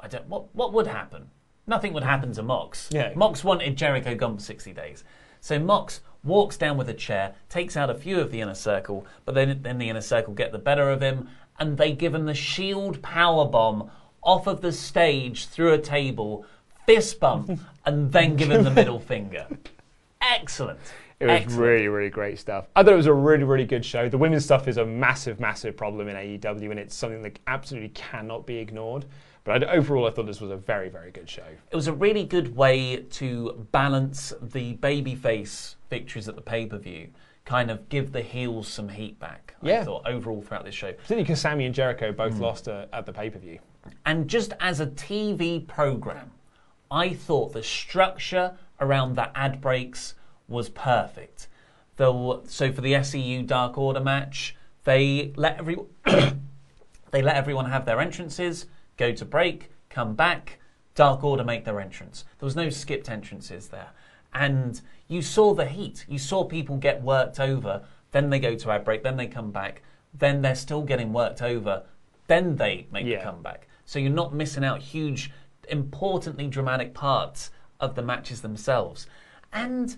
[0.00, 0.26] I don't.
[0.28, 1.30] What what would happen?
[1.66, 2.88] Nothing would happen to Mox.
[2.90, 3.12] Yeah.
[3.14, 5.04] Mox wanted Jericho gone for 60 days.
[5.40, 9.06] So Mox walks down with a chair, takes out a few of the inner circle,
[9.24, 11.28] but then, then the inner circle get the better of him,
[11.62, 13.88] and they give him the shield power bomb
[14.20, 16.44] off of the stage through a table,
[16.86, 19.46] fist bump, and then give him the middle finger.
[20.20, 20.80] Excellent.
[21.20, 21.60] It was Excellent.
[21.60, 22.66] really, really great stuff.
[22.74, 24.08] I thought it was a really, really good show.
[24.08, 27.90] The women's stuff is a massive, massive problem in AEW, and it's something that absolutely
[27.90, 29.04] cannot be ignored.
[29.44, 31.46] But I, overall, I thought this was a very, very good show.
[31.70, 36.78] It was a really good way to balance the babyface victories at the pay per
[36.78, 37.10] view,
[37.44, 39.54] kind of give the heels some heat back.
[39.62, 39.84] I Yeah.
[39.84, 40.92] thought overall throughout this show.
[40.92, 42.40] Particularly because Sammy and Jericho both Mm.
[42.40, 43.58] lost uh, at the pay per view.
[44.06, 46.30] And just as a TV program,
[46.90, 50.14] I thought the structure around the ad breaks
[50.46, 51.48] was perfect.
[51.96, 55.76] The, so for the SCU Dark Order match, they let every
[57.10, 58.66] they let everyone have their entrances,
[58.96, 60.58] go to break, come back,
[60.94, 62.24] Dark Order make their entrance.
[62.38, 63.90] There was no skipped entrances there.
[64.34, 64.80] And
[65.12, 66.06] you saw the heat.
[66.08, 67.82] You saw people get worked over,
[68.12, 69.82] then they go to ad break, then they come back,
[70.14, 71.82] then they're still getting worked over,
[72.28, 73.68] then they make the comeback.
[73.84, 75.30] So you're not missing out huge,
[75.68, 79.06] importantly dramatic parts of the matches themselves.
[79.52, 79.96] And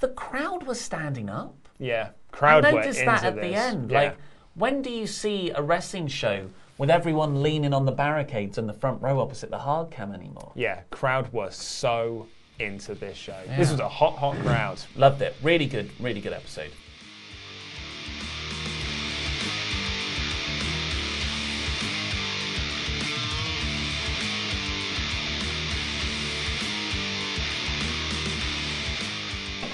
[0.00, 1.54] the crowd was standing up.
[1.78, 3.44] Yeah, crowd I noticed into that at this.
[3.44, 3.90] the end.
[3.92, 4.00] Yeah.
[4.00, 4.16] Like,
[4.54, 6.48] when do you see a wrestling show
[6.78, 10.50] with everyone leaning on the barricades in the front row opposite the hard cam anymore?
[10.56, 12.26] Yeah, crowd were so
[12.58, 13.40] into this show.
[13.46, 13.56] Yeah.
[13.56, 14.80] This was a hot, hot crowd.
[14.96, 15.34] Loved it.
[15.42, 16.72] Really good, really good episode.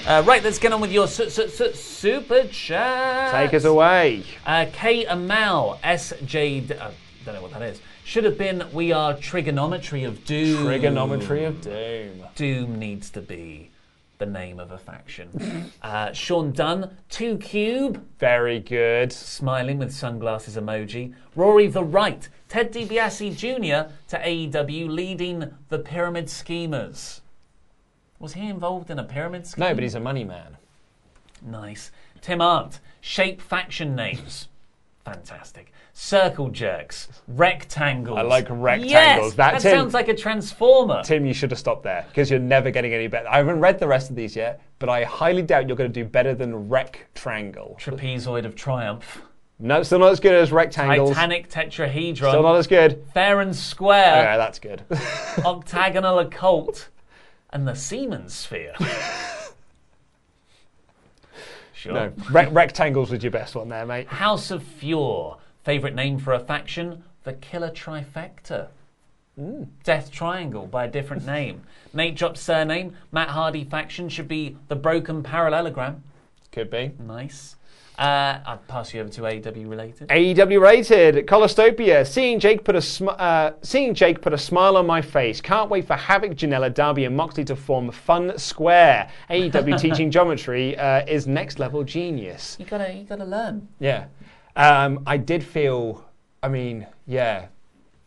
[0.07, 3.31] Uh, right, let's get on with your su- su- su- super chat.
[3.31, 4.23] Take us away.
[4.45, 6.67] Uh, K and Mal, SJ,
[7.25, 7.81] don't know what that is.
[8.05, 10.63] Should have been We Are Trigonometry of Doom.
[10.63, 12.23] Trigonometry of Doom.
[12.35, 13.71] Doom needs to be
[14.19, 15.71] the name of a faction.
[15.81, 18.05] uh, Sean Dunn, 2 Cube.
[18.19, 19.11] Very good.
[19.11, 21.15] Smiling with sunglasses emoji.
[21.35, 23.91] Rory the Right, Ted DiBiase Jr.
[24.09, 27.21] to AEW leading the Pyramid Schemers.
[28.19, 29.65] Was he involved in a pyramid scheme?
[29.65, 30.57] No, but he's a money man.
[31.41, 31.89] Nice.
[32.21, 34.47] Tim Arndt, shape faction names.
[35.05, 35.71] Fantastic.
[35.97, 38.17] Circle jerks, rectangles.
[38.17, 38.91] I like rectangles.
[38.91, 41.01] Yes, That, that, Tim- sounds like a transformer.
[41.03, 43.29] Tim, you should have stopped there because you're never getting any better.
[43.29, 46.03] I haven't read the rest of these yet, but I highly doubt you're going to
[46.03, 47.77] do better than rectangle.
[47.79, 49.21] Trapezoid of triumph.
[49.57, 51.11] No, still not as good as rectangles.
[51.11, 52.17] Titanic tetrahedron.
[52.17, 53.01] Still not as good.
[53.13, 54.17] Fair and square.
[54.21, 54.83] Yeah, that's good.
[55.45, 56.89] octagonal occult.
[57.51, 58.73] And the Siemens sphere.
[61.73, 61.93] sure.
[61.93, 64.07] No, Re- rectangles was your best one there, mate.
[64.09, 65.35] House of Fury.
[65.65, 67.03] Favourite name for a faction?
[67.23, 68.67] The Killer Trifecta.
[69.83, 71.63] Death Triangle by a different name.
[71.91, 76.03] Nate Drop's surname, Matt Hardy faction should be the Broken Parallelogram.
[76.51, 76.91] Could be.
[76.99, 77.55] Nice.
[77.97, 80.09] Uh, I'll pass you over to AEW related.
[80.09, 82.05] AEW rated Colostopia.
[82.05, 85.39] Seeing Jake put a sm- uh, seeing Jake put a smile on my face.
[85.41, 89.09] Can't wait for Havoc, Janela, Darby, and Moxley to form Fun Square.
[89.29, 92.57] AEW teaching geometry uh, is next level genius.
[92.59, 93.67] You gotta, you gotta learn.
[93.79, 94.05] Yeah.
[94.55, 96.05] Um, I did feel,
[96.41, 97.47] I mean, yeah.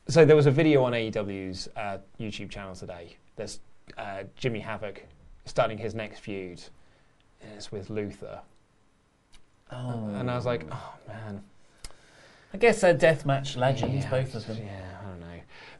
[0.08, 3.16] So there was a video on AEW's uh, YouTube channel today.
[3.36, 3.60] There's
[3.96, 5.02] uh, Jimmy Havoc
[5.44, 6.62] starting his next feud.
[7.42, 8.40] And it's with Luther.
[9.70, 10.10] Oh.
[10.14, 11.42] And I was like, oh man.
[12.54, 14.56] I guess they're deathmatch legends, both of them.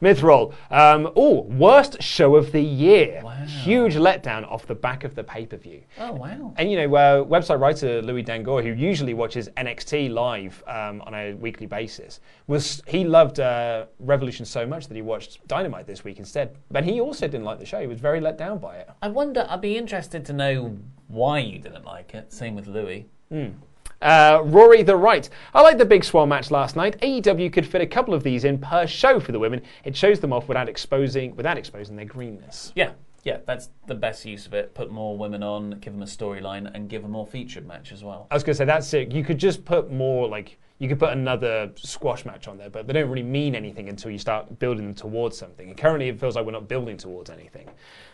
[0.01, 0.53] Mythrol.
[0.71, 3.21] Um, oh, worst show of the year.
[3.45, 5.81] Huge letdown off the back of the pay per view.
[5.99, 6.53] Oh wow!
[6.57, 11.13] And you know, uh, website writer Louis Dangoor, who usually watches NXT live um, on
[11.13, 16.03] a weekly basis, was he loved uh, Revolution so much that he watched Dynamite this
[16.03, 16.55] week instead.
[16.71, 17.81] But he also didn't like the show.
[17.81, 18.89] He was very let down by it.
[19.01, 19.45] I wonder.
[19.49, 20.77] I'd be interested to know
[21.07, 22.31] why you didn't like it.
[22.31, 23.07] Same with Louis.
[23.31, 23.53] Mm.
[24.01, 25.29] Uh, Rory the Right.
[25.53, 26.99] I like the Big Swole match last night.
[27.01, 29.61] AEW could fit a couple of these in per show for the women.
[29.83, 32.71] It shows them off without exposing without exposing their greenness.
[32.75, 32.91] Yeah,
[33.23, 34.73] yeah, that's the best use of it.
[34.73, 38.03] Put more women on, give them a storyline, and give a more featured match as
[38.03, 38.27] well.
[38.31, 39.11] I was going to say that's it.
[39.11, 42.87] You could just put more like you could put another squash match on there, but
[42.87, 45.67] they don't really mean anything until you start building them towards something.
[45.67, 47.69] And currently, it feels like we're not building towards anything.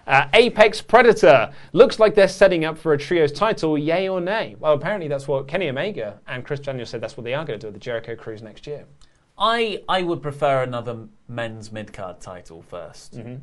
[0.08, 4.56] Uh, Apex Predator looks like they're setting up for a trios title, yay or nay?
[4.60, 7.02] Well, apparently that's what Kenny Omega and Chris Daniels said.
[7.02, 8.86] That's what they are going to do at the Jericho Cruise next year.
[9.38, 13.40] I I would prefer another men's mid card title 1st Mhm.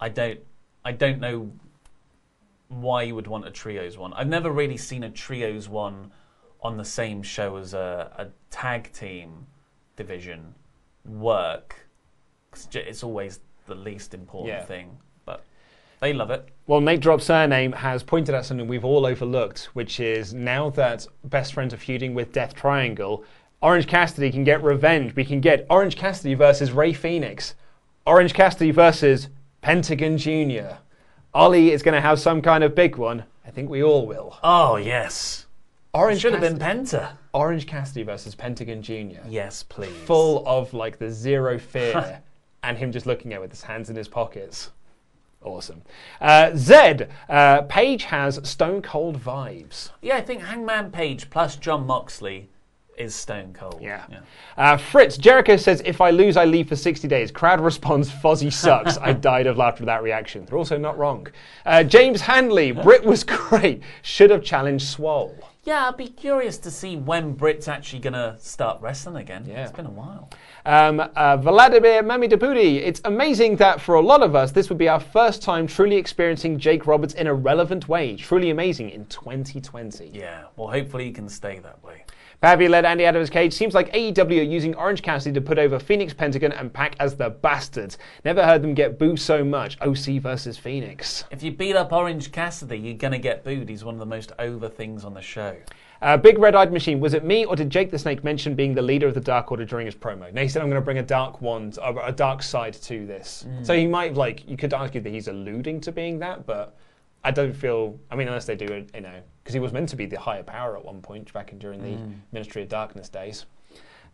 [0.00, 0.40] I don't
[0.84, 1.50] I don't know
[2.68, 4.12] why you would want a trios one.
[4.14, 6.12] I've never really seen a trios one
[6.62, 9.46] on the same show as a, a tag team
[9.96, 10.54] division
[11.04, 11.88] work.
[12.50, 14.64] 'Cause j- It's always the least important Yeah.
[14.64, 15.44] thing, but
[16.00, 16.48] they love it.
[16.66, 21.06] Well, Nate Drop Surname has pointed out something we've all overlooked, which is now that
[21.24, 23.24] best friends are feuding with Death Triangle,
[23.60, 25.14] Orange Cassidy can get revenge.
[25.16, 27.54] We can get Orange Cassidy versus Rey Fenix,
[28.06, 29.28] Orange Cassidy versus
[29.62, 30.76] Pentagon Jr.
[31.34, 33.24] Ollie is going to have some kind of big one.
[33.44, 34.36] I think we all will.
[34.42, 35.46] Oh yes,
[35.94, 37.12] Orange should have been Penta.
[37.32, 39.20] Orange Cassidy versus Pentagon Jr.
[39.28, 39.92] Yes, please.
[40.04, 42.20] Full of like the zero fear
[42.62, 44.70] and him just looking at it with his hands in his pockets.
[45.42, 45.82] Awesome.
[46.20, 49.90] Uh, Zed, uh, Page has Stone Cold vibes.
[50.02, 52.48] Yeah, I think Hangman Page plus Jon Moxley
[52.96, 53.78] is Stone Cold.
[53.80, 54.04] Yeah.
[54.56, 57.30] Uh, Fritz, Jericho says, if I lose, I leave for 60 days.
[57.30, 58.98] Crowd responds, Fozzy sucks.
[58.98, 60.44] I died of laughter at that reaction.
[60.44, 61.28] They're also not wrong.
[61.64, 63.82] Uh, James Hanley, Britt was great.
[64.02, 65.47] Should have challenged Swole.
[65.68, 69.44] Yeah, I'd be curious to see when Britt's actually going to start wrestling again.
[69.46, 69.64] Yeah.
[69.64, 70.30] It's been a while.
[70.64, 74.88] Um, uh, Vladimir Mamidapudi, it's amazing that for a lot of us, this would be
[74.88, 78.16] our first time truly experiencing Jake Roberts in a relevant way.
[78.16, 80.10] Truly amazing in 2020.
[80.14, 82.02] Yeah, well, hopefully he can stay that way.
[82.40, 83.52] Babby led Andy Adams Cage.
[83.52, 87.16] Seems like AEW are using Orange Cassidy to put over Fenix Pentagon and Pac as
[87.16, 87.98] the bastards.
[88.24, 89.76] Never heard them get booed so much.
[89.80, 91.24] OC versus Fenix.
[91.32, 93.68] If you beat up Orange Cassidy, you're going to get booed.
[93.68, 95.56] He's one of the most over things on the show.
[96.00, 98.72] Uh, Big Red Eyed Machine, was it me or did Jake the Snake mention being
[98.72, 100.32] the leader of the Dark Order during his promo?
[100.32, 103.04] No, he said, I'm going to bring a dark wand, a, a dark side to
[103.04, 103.46] this.
[103.48, 103.66] Mm.
[103.66, 106.76] So he might, like, you could argue that he's alluding to being that, but
[107.24, 109.88] I don't feel, I mean, unless they do it, you know, because he was meant
[109.88, 112.16] to be the higher power at one point back in during the Mm.
[112.32, 113.46] Ministry of Darkness days,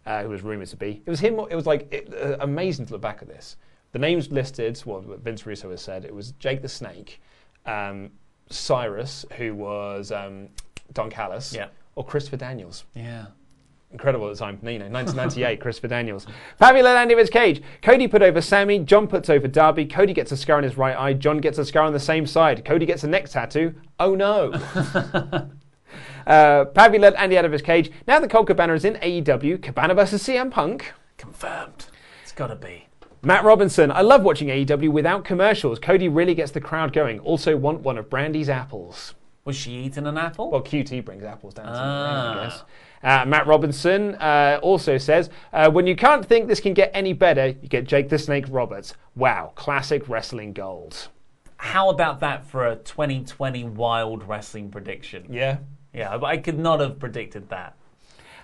[0.07, 1.03] uh, who was rumored to be.
[1.05, 3.57] It was him, it was like it, uh, amazing to look back at this.
[3.91, 7.21] The names listed, well, what Vince Russo has said, it was Jake the Snake,
[7.67, 8.13] um,
[8.49, 10.51] Cyrus, who was um,
[10.93, 11.67] Don Callis, Yeah.
[11.97, 12.85] or Christopher Daniels.
[12.95, 13.27] Yeah.
[13.95, 16.27] Incredible at the time, you know, 1998, Christopher Daniels.
[16.61, 17.63] Andy Vince Cage.
[17.81, 18.81] Cody put over Sammy.
[18.81, 19.87] Jon puts over Darby.
[19.87, 21.13] Cody gets a scar on his right eye.
[21.13, 22.65] Jon gets a scar on the same side.
[22.65, 23.73] Cody gets a neck tattoo.
[24.01, 24.51] Oh no.
[26.27, 27.93] uh, Pavi led Andy out of his cage.
[28.09, 30.93] Now the Colt Cabana is in AEW, Cabana versus CM Punk.
[31.17, 31.87] Confirmed.
[32.25, 32.89] It's got to be.
[33.23, 35.79] Matt Robinson, I love watching AEW without commercials.
[35.79, 37.21] Cody really gets the crowd going.
[37.21, 39.15] Also want one of Brandi's apples.
[39.45, 40.51] Was she eating an apple?
[40.51, 42.41] Well, QT brings apples down to the ring, Ah.
[42.41, 42.63] I guess.
[43.05, 47.13] Uh, Matt Robinson uh, also says, uh, when you can't think this can get any
[47.13, 48.95] better, you get Jake the Snake Roberts.
[49.15, 51.09] Wow, classic wrestling gold.
[51.59, 55.27] How about that for a 2020 wild wrestling prediction?
[55.31, 55.59] Yeah.
[55.93, 57.77] Yeah, but I could not have predicted that.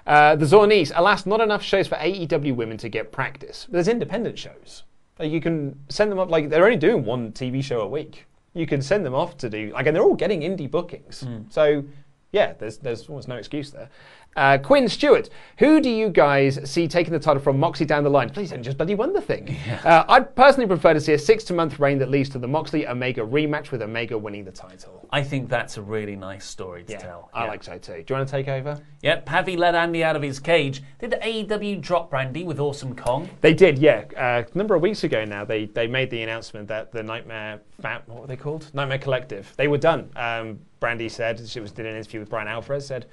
[0.07, 3.67] Uh, the Zornese, alas, not enough shows for AEW women to get practice.
[3.71, 4.85] There's independent shows.
[5.19, 8.27] Like you can send them up, like they're only doing one TV show a week.
[8.55, 11.25] You can send them off to do, like, and they're all getting indie bookings.
[11.51, 11.85] So,
[12.33, 13.89] yeah, there's, there's almost no excuse there.
[14.37, 15.29] Uh, Quinn Stewart,
[15.59, 18.31] who do you guys see taking the title from Moxley down the line?
[18.31, 19.57] Please don't just bloody win the thing.
[19.85, 22.47] Uh, I'd personally prefer to see a six to month reign that leads to the
[22.47, 25.07] Moxley Omega rematch with Omega winning the title.
[25.11, 27.31] I think that's a really nice story to Yeah, tell.
[27.33, 28.03] I like so too.
[28.03, 28.79] Do you want to take over?
[29.03, 30.83] Yep, Pavi let Andy out of his cage.
[30.99, 33.29] Did AEW drop Brandi with Awesome Kong?
[33.41, 34.05] They did, yeah.
[34.17, 37.61] Uh, a number of weeks ago now, they, they made the announcement that the Nightmare
[37.81, 38.71] Fam- what were they called?
[38.75, 39.51] Nightmare Collective.
[39.57, 40.11] They were done.
[40.15, 42.87] Um, Brandi said she was did an interview with Brian Alvarez.
[42.87, 43.07] Said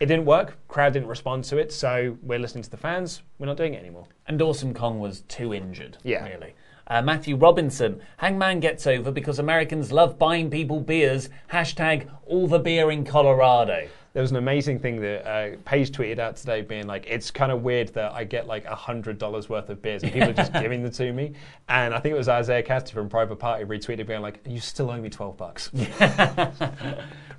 [0.00, 0.56] it didn't work.
[0.68, 1.72] Crowd didn't respond to it.
[1.72, 3.22] So we're listening to the fans.
[3.38, 4.06] We're not doing it anymore.
[4.26, 6.24] And Awesome Kong was too injured, Yeah.
[6.28, 6.54] really.
[6.88, 11.30] Uh, Matthew Robinson, Hangman gets over because Americans love buying people beers.
[11.50, 13.88] Hashtag all the beer in Colorado.
[14.12, 17.50] There was an amazing thing that uh, Page tweeted out today, being like, "It's kind
[17.52, 20.52] of weird that I get like hundred dollars worth of beers and people are just
[20.62, 21.32] giving them to me."
[21.68, 24.90] And I think it was Isiah Kassidy from Private Party retweeted, being like, "You still
[24.90, 25.70] owe me twelve bucks."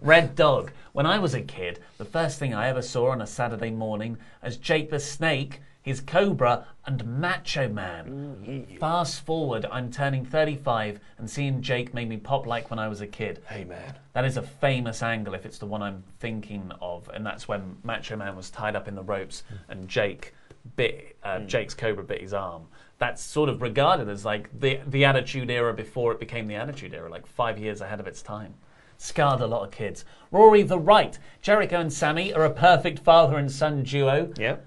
[0.02, 0.72] Red Dog.
[0.94, 4.18] When I was a kid, the first thing I ever saw on a Saturday morning
[4.42, 8.68] as Jake the Snake, his Cobra, and Macho Man.
[8.80, 13.02] Fast forward, I'm turning 35, and seeing Jake made me pop like when I was
[13.02, 13.42] a kid.
[13.48, 13.96] Hey man.
[14.14, 17.78] That is a famous angle if it's the one I'm thinking of, and that's when
[17.84, 20.34] Macho Man was tied up in the ropes and Jake
[20.76, 22.64] bit uh, Jake's Cobra bit his arm.
[23.00, 26.94] That's sort of regarded as like the the Attitude Era before it became the Attitude
[26.94, 28.56] Era, like five years ahead of its time.
[28.98, 30.06] Scarred a lot of kids.
[30.32, 34.34] Rory the Right, Jericho and Sammy are a perfect father and son duo.
[34.38, 34.66] Yep.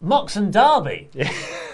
[0.00, 1.10] Mox and Darby.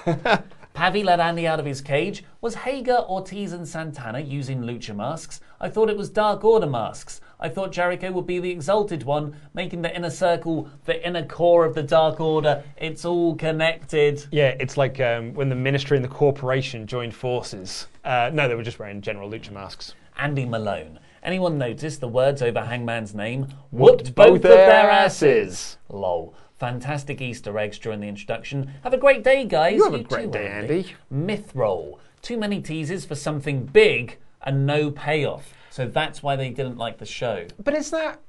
[0.07, 0.42] Yeah.
[0.74, 2.24] Pavi let Andy out of his cage.
[2.40, 5.40] Was Hager, Ortiz, and Santana using lucha masks?
[5.61, 7.20] I thought it was Dark Order masks.
[7.38, 11.64] I thought Jericho would be the exalted one, making the inner circle the inner core
[11.64, 12.64] of the Dark Order.
[12.76, 14.26] It's all connected.
[14.32, 17.86] Yeah, it's like um, when the ministry and the corporation joined forces.
[18.05, 19.94] Uh, no, they were just wearing general lucha masks.
[20.18, 20.98] Andy Malone.
[21.24, 23.48] Anyone notice the words over Hangman's name?
[23.70, 25.78] Whooped both, of their asses.
[25.88, 26.34] Lol.
[26.58, 28.70] Fantastic Easter eggs during the introduction.
[28.82, 29.76] Have a great day, guys.
[29.76, 30.94] You have a great day, Andy.
[31.10, 31.98] Myth roll.
[32.20, 35.54] Too many teases for something big and no payoff.
[35.70, 37.46] So that's why they didn't like the show.
[37.62, 38.20] But is that.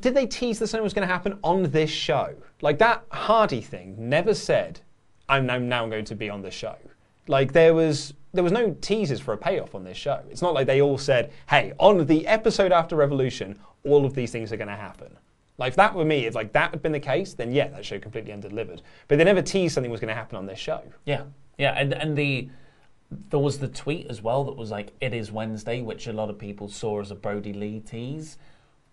[0.00, 2.34] Did they tease that something was going to happen on this show?
[2.62, 4.80] Like that Hardy thing never said,
[5.28, 6.76] I'm now going to be on the show.
[7.28, 10.22] Like there was there was no teasers for a payoff on this show.
[10.30, 14.30] It's not like they all said, "Hey, on the episode after Revolution, all of these
[14.30, 15.16] things are going to happen."
[15.58, 17.84] Like if that were me, if like that had been the case, then yeah, that
[17.84, 18.82] show completely undelivered.
[19.08, 20.82] But they never teased something was going to happen on this show.
[21.04, 21.24] Yeah,
[21.58, 22.48] yeah, and and the
[23.28, 26.30] there was the tweet as well that was like "It is Wednesday," which a lot
[26.30, 28.38] of people saw as a Brodie Lee tease,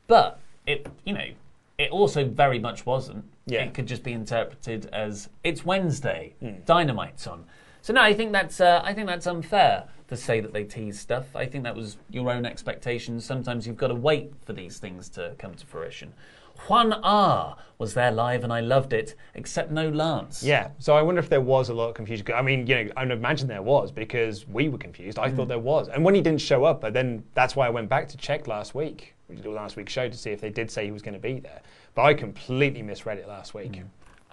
[0.08, 1.30] but it you know
[1.78, 3.24] it also very much wasn't.
[3.46, 3.64] Yeah.
[3.64, 6.64] It could just be interpreted as "It's Wednesday, hmm.
[6.66, 7.46] Dynamite's on."
[7.88, 11.00] So no, I think that's uh, I think that's unfair to say that they tease
[11.00, 11.34] stuff.
[11.34, 13.24] I think that was your own expectations.
[13.24, 16.12] Sometimes you've got to wait for these things to come to fruition.
[16.68, 20.44] Juan R was there live and I loved it, except no Lance.
[20.44, 22.28] Yeah, so I wonder if there was a lot of confusion.
[22.36, 25.18] I mean, you know, I imagine there was because we were confused.
[25.18, 27.70] I thought there was, and when he didn't show up, but then that's why I
[27.70, 30.50] went back to check last week, we did last week's show to see if they
[30.50, 31.62] did say he was going to be there.
[31.96, 33.78] But I completely misread it last week.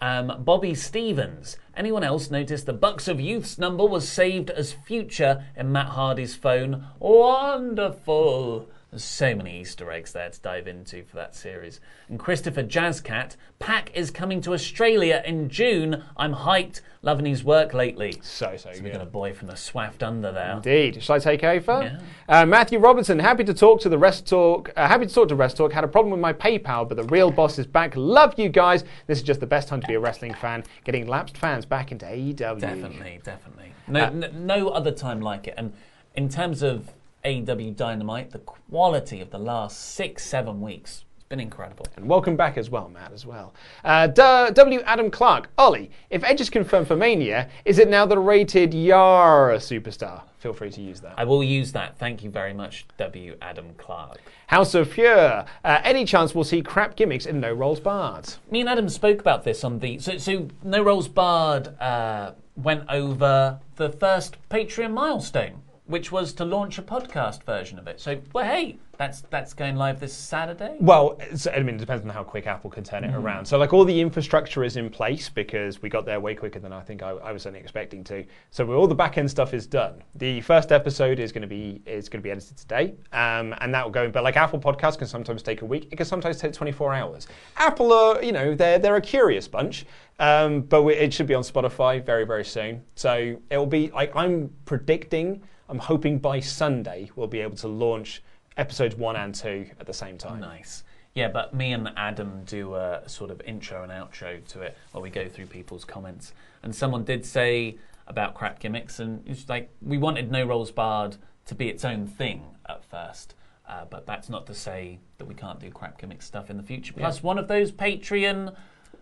[0.05, 1.57] Um, Bobby Stevens.
[1.75, 6.37] Anyone else notice the Bucks of Youth's number was saved as future in Matt Hardy's
[6.37, 6.89] phone?
[6.99, 8.69] Wonderful.
[8.95, 11.81] There's so many Easter eggs there to dive into for that series.
[12.09, 16.05] And Christopher Jazzcat, Pac is coming to Australia in June.
[16.17, 18.15] I'm hyped, loving his work lately.
[18.23, 18.93] So, so, We good.
[18.93, 20.53] got a boy from the Swaft under there.
[20.53, 21.03] Indeed.
[21.03, 21.99] Shall I take over?
[22.29, 24.71] Uh, Matthew Robinson, happy to talk to the Wrestle Talk.
[24.77, 25.73] Uh, happy to talk to Wrestle Talk.
[25.73, 27.95] Had a problem with my PayPal, but the real boss is back.
[27.97, 28.85] Love you guys.
[29.09, 30.63] This is just the best time to be a wrestling fan.
[30.85, 32.61] Getting lapsed fans back into AEW.
[32.61, 33.73] Definitely, definitely.
[33.89, 35.55] No, n- no other time like it.
[35.57, 35.73] And
[36.15, 36.93] in terms of
[37.25, 41.87] AEW Dynamite, the quality of the last six, seven weeks, it's been incredible.
[41.97, 43.55] And welcome back as well, Matt, as well.
[43.83, 44.81] Uh, W.
[44.83, 45.49] Adam Clark.
[45.57, 50.21] Ollie, if Edge is confirmed for Mania, is it now the rated Yara superstar?
[50.39, 51.15] Feel free to use that.
[51.17, 51.97] I will use that.
[51.97, 53.39] Thank you very much, W.
[53.41, 54.21] Adam Clark.
[54.49, 55.17] House of Fury.
[55.17, 58.35] Uh, any chance we'll see crap gimmicks in No Rolls Barred?
[58.51, 59.99] Me and Adam spoke about this on the.
[59.99, 66.45] So, so No Rolls Barred uh, went over the first Patreon milestone, which was to
[66.45, 68.01] launch a podcast version of it.
[68.01, 70.77] So, well, hey, that's that's going live this Saturday.
[70.81, 71.19] Well,
[71.53, 73.23] I mean, it depends on how quick Apple can turn it Mhm.
[73.23, 73.45] around.
[73.45, 76.73] So, like, all the infrastructure is in place because we got there way quicker than
[76.73, 78.25] I think I, I was certainly expecting to.
[78.51, 80.03] So, all the back end stuff is done.
[80.15, 83.75] The first episode is going to be is going to be edited today, um, and
[83.75, 84.05] that will go.
[84.05, 85.89] In but like Apple Podcasts can sometimes take a week.
[85.91, 87.27] It can sometimes take 24 hours.
[87.59, 89.85] Apple are, you know, they're they're a curious bunch.
[90.21, 92.85] Um, but we, it should be on Spotify very very soon.
[92.95, 95.43] So it will be like I'm predicting.
[95.69, 98.23] I'm hoping by Sunday we'll be able to launch
[98.57, 100.41] episodes one and two at the same time.
[100.41, 100.85] Nice.
[101.15, 105.03] Yeah, but me and Adam do a sort of intro and outro to it where
[105.03, 106.33] we go through people's comments.
[106.63, 111.17] And someone did say about crap gimmicks, and it's like we wanted No Rolls Barred
[111.47, 113.35] to be its own thing at first.
[113.67, 116.63] Uh, but that's not to say that we can't do crap gimmick stuff in the
[116.63, 116.93] future.
[116.97, 117.05] Yeah.
[117.05, 118.55] Plus, one of those Patreon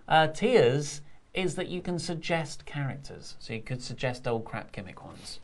[0.07, 1.01] uh, tiers
[1.35, 3.37] is that you can suggest characters.
[3.41, 5.41] So you could suggest old crap gimmick ones.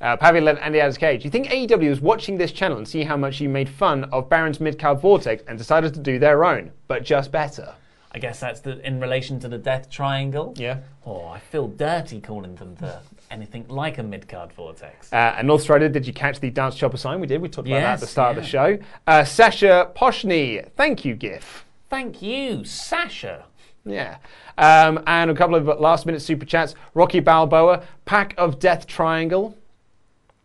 [0.00, 1.22] Uh, Pavi led Andy his cage.
[1.22, 4.04] Do you think AEW is watching this channel and see how much you made fun
[4.04, 7.74] of Baron's midcard vortex and decided to do their own, but just better?
[8.12, 10.54] I guess that's the, in relation to the Death Triangle.
[10.56, 10.78] Yeah.
[11.04, 15.12] Oh, I feel dirty calling them the anything like a mid-card vortex.
[15.12, 17.20] Uh, and North Strider, did you catch the dance chopper sign?
[17.20, 17.42] We did.
[17.42, 18.78] We talked about that at the Yes, start of the show.
[19.06, 21.66] Uh, Sasha Poshny, thank you, GIF.
[21.90, 23.44] Thank you, Sasha.
[23.84, 24.18] Yeah.
[24.56, 26.74] Um, and a couple of last minute super chats.
[26.94, 29.56] Rocky Balboa, Pac of Death Triangle.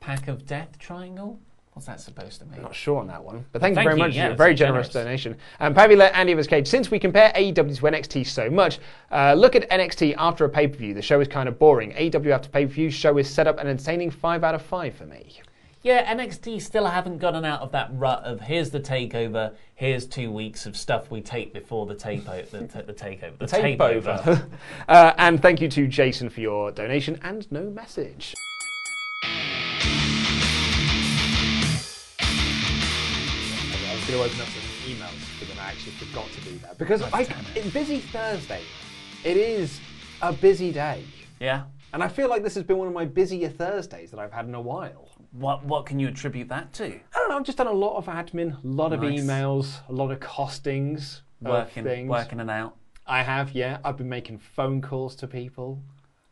[0.04, 1.40] Pac of Death Triangle?
[1.72, 2.56] What's that supposed to mean?
[2.58, 4.16] I'm Not sure on that one, but thank, Thank you very you, much.
[4.16, 4.90] yeah, a very generous.
[4.90, 5.38] generous, donation.
[5.62, 6.68] And Pavi let Andy of his cage.
[6.68, 8.80] Since we compare AEW to NXT so much,
[9.12, 10.94] uh, look at NXT after a pay per view.
[10.94, 11.94] The show is kind of boring.
[11.94, 14.94] AEW after pay per view show is set up an entertaining five out of five
[14.94, 15.40] for me.
[15.84, 20.32] Yeah, NXT still haven't gotten out of that rut of here's the takeover, here's two
[20.32, 23.38] weeks of stuff we tape before the tape o- the, t- the takeover.
[23.40, 24.20] The Tape tapeover.
[24.28, 24.48] over.
[24.90, 28.34] uh, and thank you to Jason for your donation and no message.
[34.14, 37.22] To open up some emails, but then I actually forgot to do that because I,
[37.56, 38.62] it's busy Thursday.
[39.24, 39.80] It is
[40.22, 41.04] a busy day,
[41.40, 41.64] Yeah.
[41.94, 44.46] and I feel like this has been one of my busier Thursdays that I've had
[44.46, 45.10] in a while.
[45.32, 46.86] What what can you attribute that to?
[46.86, 47.38] I don't know.
[47.38, 51.22] I've just done a lot of admin, a lot of emails, a lot of costings,
[51.44, 52.10] of Working things.
[52.10, 52.76] working it out.
[53.08, 53.80] I have, yeah.
[53.84, 55.82] I've been making phone calls to people.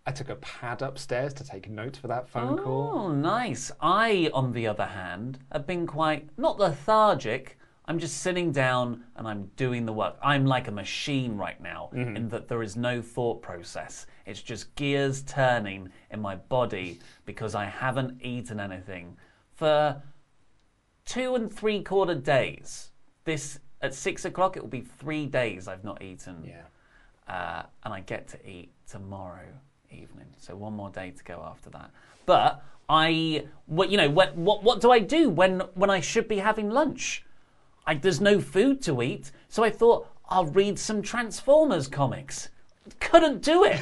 [0.05, 2.91] I took a pad upstairs to take notes for that phone call.
[2.93, 3.71] Oh, nice.
[3.81, 7.57] I, on the other hand, have been quite not lethargic.
[7.85, 10.15] I'm just sitting down and I'm doing the work.
[10.23, 12.15] I'm like a machine right now Mm-hmm.
[12.15, 14.05] in that there is no thought process.
[14.25, 19.17] It's just gears turning in my body because I haven't eaten anything
[19.53, 20.01] for
[21.05, 22.91] two and three quarter days.
[23.25, 26.43] This at six o'clock, it will be three days I've not eaten.
[26.47, 26.63] Yeah.
[27.27, 29.47] Uh, and I get to eat tomorrow
[29.89, 30.27] evening.
[30.37, 31.91] So one more day to go after that.
[32.25, 36.27] But I, what you know, what what what do I do when when I should
[36.27, 37.25] be having lunch?
[37.85, 42.49] I, there's no food to eat, so I thought I'll read some Transformers comics.
[42.99, 43.79] Couldn't do it.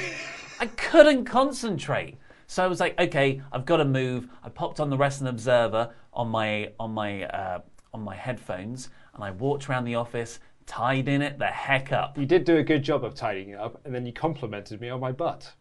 [0.59, 2.17] I couldn't concentrate.
[2.47, 4.27] So I was like, okay, I've got to move.
[4.43, 7.61] I popped on the Wrestling Observer on my on my uh,
[7.93, 12.17] on my headphones, and I walked around the office, tidying it the heck up.
[12.17, 14.89] You did do a good job of tidying it up, and then you complimented me
[14.89, 15.51] on my butt.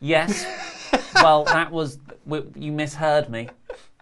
[0.00, 0.46] Yes.
[1.14, 1.98] well, that was
[2.54, 3.48] you misheard me.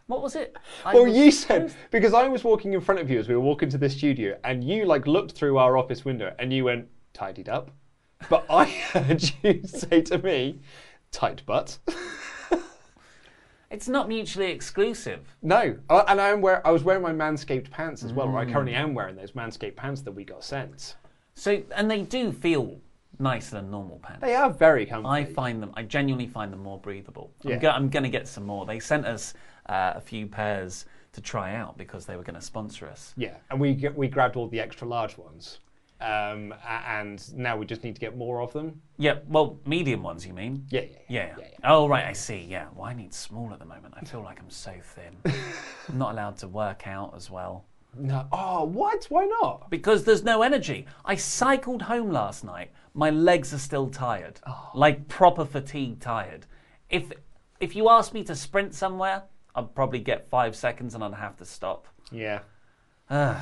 [0.06, 0.56] What was it?
[0.84, 3.34] I well, was- you said because I was walking in front of you as we
[3.34, 6.64] were walking to the studio, and you like looked through our office window and you
[6.64, 7.70] went tidied up,
[8.30, 10.60] but I heard you say to me,
[11.10, 11.78] "Tight butt."
[13.68, 15.34] It's not mutually exclusive.
[15.42, 18.28] No, Uh, and I'm wear- I was wearing my manscaped pants as well.
[18.28, 18.52] or I Mm.
[18.52, 20.94] currently am wearing those manscaped pants that we got sent.
[21.34, 22.80] So, and they do feel
[23.18, 24.20] nicer than normal pants.
[24.20, 25.08] They are very comfy.
[25.08, 25.72] I find them.
[25.74, 27.32] I genuinely find them more breathable.
[27.42, 27.54] Yeah.
[27.54, 28.66] I'm, go- I'm going to get some more.
[28.66, 29.34] They sent us
[29.68, 33.14] uh, a few pairs to try out because they were going to sponsor us.
[33.16, 35.60] Yeah, and we g- we grabbed all the extra large ones,
[36.00, 38.80] um, and now we just need to get more of them.
[38.98, 40.66] Yeah, well, medium ones, you mean?
[40.70, 41.46] Yeah, yeah, Yeah.
[41.64, 42.46] Oh, right, I see.
[42.48, 42.66] Yeah.
[42.74, 43.94] Well, I need small at the moment.
[43.96, 45.16] I feel like I'm so thin.
[45.88, 47.64] I'm not allowed to work out as well.
[47.98, 48.26] No.
[48.30, 49.06] Oh, what?
[49.08, 49.70] Why not?
[49.70, 50.84] Because there's no energy.
[51.06, 52.70] I cycled home last night.
[52.92, 54.38] My legs are still tired,
[54.74, 56.44] like proper fatigue tired.
[56.90, 57.10] If
[57.58, 59.22] if you ask me to sprint somewhere,
[59.56, 61.86] I'd probably get five seconds and I'd have to stop.
[62.12, 62.40] Yeah.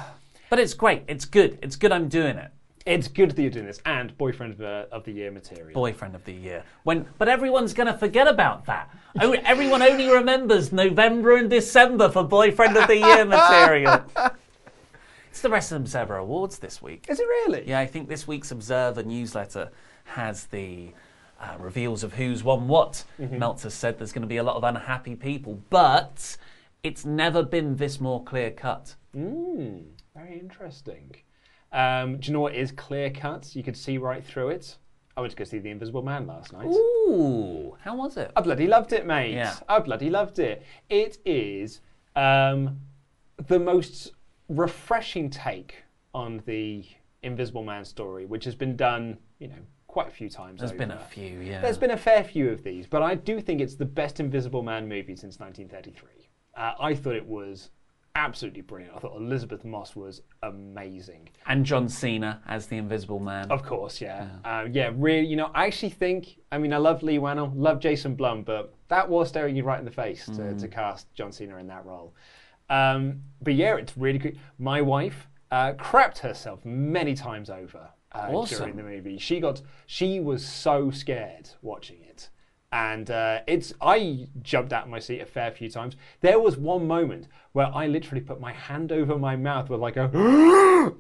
[0.51, 1.03] But it's great.
[1.09, 1.59] It's good.
[1.63, 1.91] It's good.
[1.91, 2.53] I'm doing it.
[2.87, 5.73] It's good that you're doing this, and boyfriend of the, of the year material.
[5.73, 6.63] Boyfriend of the year.
[6.83, 8.95] When, but everyone's going to forget about that.
[9.21, 14.03] Oh, everyone only remembers November and December for boyfriend of the year material.
[15.31, 17.07] It's the Wrestling Observer Awards this week.
[17.09, 17.65] Is it really?
[17.67, 19.71] Yeah, I think this week's Observer newsletter
[20.05, 20.91] has the
[21.45, 23.05] uh, reveals of who's won what.
[23.19, 23.39] Mhm.
[23.39, 26.37] Meltzer said there's going to be a lot of unhappy people, but
[26.83, 28.95] it's never been this more clear cut.
[29.17, 29.85] Mm,
[30.15, 31.15] very interesting.
[31.73, 33.55] Um, do you know what is clear cut?
[33.57, 34.77] You could see right through it.
[35.17, 36.67] I went to go see The Invisible Man last night.
[36.67, 38.33] Ooh, how was it?
[38.37, 39.35] I bloody loved it, mate.
[39.35, 39.55] Yeah.
[39.69, 40.63] I bloody loved it.
[40.89, 41.81] It is
[42.17, 42.81] um,
[43.47, 44.13] the most
[44.49, 45.85] refreshing take
[46.15, 46.85] on the
[47.23, 49.63] Invisible Man story, which has been done, you know,
[49.95, 50.59] quite a few times.
[50.59, 51.61] There's been a few, yeah.
[51.61, 54.61] There's been a fair few of these, but I do think it's the best Invisible
[54.61, 56.29] Man movie since 1933.
[56.57, 57.71] Uh, I thought it was
[58.17, 58.93] absolutely brilliant.
[58.97, 61.29] I thought Elisabeth Moss was amazing.
[61.47, 63.49] And John Cena as the Invisible Man.
[63.53, 64.31] Of course, yeah.
[64.45, 67.79] Uh, yeah, really, you know, I actually think, I mean, I love Leigh Whannell, love
[67.79, 70.61] Jason Blum, but that was staring you right in the face to, Mm.
[70.61, 72.15] to cast John Cena in that role.
[72.69, 74.41] Um, but yeah, it's really good.
[74.59, 78.59] My wife uh, crapped herself many times over uh, Awesome.
[78.59, 79.19] during the movie.
[79.19, 82.31] She got, she was so scared watching it.
[82.73, 85.95] And uh, it's, I jumped out of my seat a fair few times.
[86.21, 89.97] There was one moment where I literally put my hand over my mouth with like
[89.97, 90.07] a,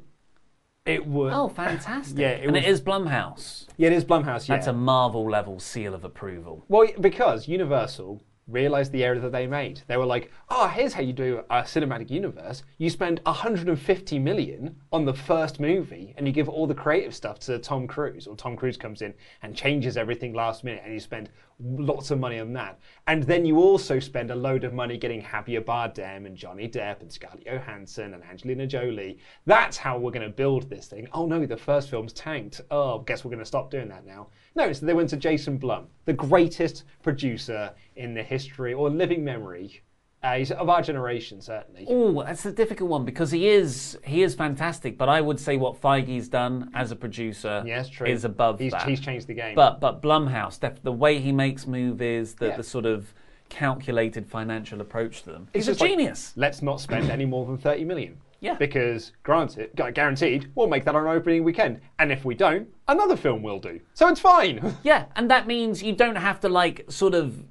[0.86, 2.19] it was, Oh, fantastic.
[2.19, 3.66] Yeah, it and was- it is Blumhouse.
[3.77, 4.49] yeah, it is Blumhouse.
[4.49, 4.57] Yeah.
[4.57, 6.65] That's a Marvel level seal of approval.
[6.69, 9.83] Well, because Universal realized the error that they made.
[9.87, 12.62] They were like, oh, here's how you do a cinematic universe.
[12.79, 17.39] You spend 150 million on the first movie and you give all the creative stuff
[17.41, 21.01] to Tom Cruise, or Tom Cruise comes in and changes everything last minute and you
[21.01, 22.78] spend lots of money on that.
[23.06, 27.01] And then you also spend a load of money getting Javier Bardem and Johnny Depp
[27.01, 29.18] and Scarlett Johansson and Angelina Jolie.
[29.47, 31.09] That's how we're going to build this thing.
[31.12, 32.60] Oh no, the first film's tanked.
[32.70, 34.28] Oh, guess we're going to stop doing that now.
[34.55, 39.24] No, so they went to Jason Blum, the greatest producer in the history or living
[39.24, 39.82] memory
[40.25, 41.85] uh, he's of our generation, certainly.
[41.89, 44.97] Oh, that's a difficult one because he is he is fantastic.
[44.97, 48.07] But I would say what Feige's done as a producer yes, true.
[48.07, 48.89] is above he's, that.
[48.89, 49.55] He's changed the game.
[49.55, 52.57] But but Blumhouse, the way he makes movies, the, Yeah.
[52.57, 53.13] the sort of
[53.51, 56.33] calculated financial approach to them, It's he's a just like, genius.
[56.37, 58.17] let's not spend any more than 30 million.
[58.41, 58.55] Yeah.
[58.55, 61.81] Because granted, guaranteed, we'll make that on opening weekend.
[61.99, 63.81] And if we don't, another film will do.
[63.95, 64.75] So it's fine.
[64.83, 67.43] Yeah, and that means you don't have to like sort of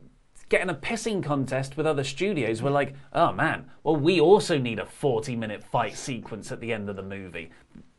[0.53, 2.61] get in a pissing contest with other studios.
[2.61, 6.71] We're like, oh man, well we also need a 40 minute fight sequence at the
[6.71, 7.49] end of the movie.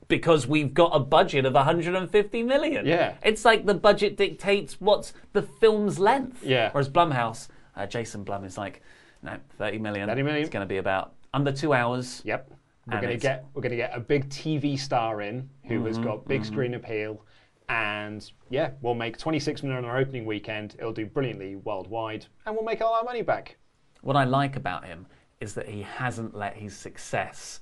[0.07, 2.87] Because we've got a budget of 150 million.
[2.87, 3.15] Yeah.
[3.25, 6.45] It's like the budget dictates what's the film's length.
[6.45, 6.71] Yeah.
[6.71, 8.83] Whereas Blumhouse, uh, Jason Blum is like,
[9.23, 10.07] no, 30 million.
[10.09, 10.43] 30 million.
[10.43, 12.23] It's going to be about under two hours.
[12.25, 12.53] Yep.
[12.87, 15.99] We're going to get we're going to get a big TV star in who has
[15.99, 16.47] Mhm, got big mhm.
[16.47, 17.21] screen appeal,
[17.69, 20.77] and yeah, we'll make 26 million on our opening weekend.
[20.79, 23.57] It'll do brilliantly worldwide, and we'll make all our money back.
[24.03, 25.07] What I like about him
[25.41, 27.61] is that he hasn't let his success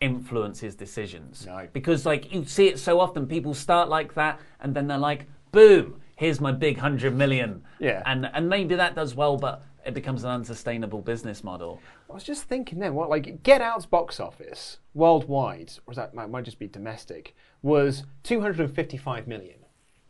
[0.00, 1.46] influence his decisions.
[1.46, 1.68] No.
[1.72, 5.26] Because like you see it so often, people start like that and then they're like,
[5.52, 7.62] boom, here's my big hundred million.
[7.78, 8.02] Yeah.
[8.06, 11.80] And and maybe that does well, but it becomes an unsustainable business model.
[12.10, 16.14] I was just thinking then, what like Get Out's box office worldwide, or is that
[16.14, 19.56] might, might just be domestic, was 255 million.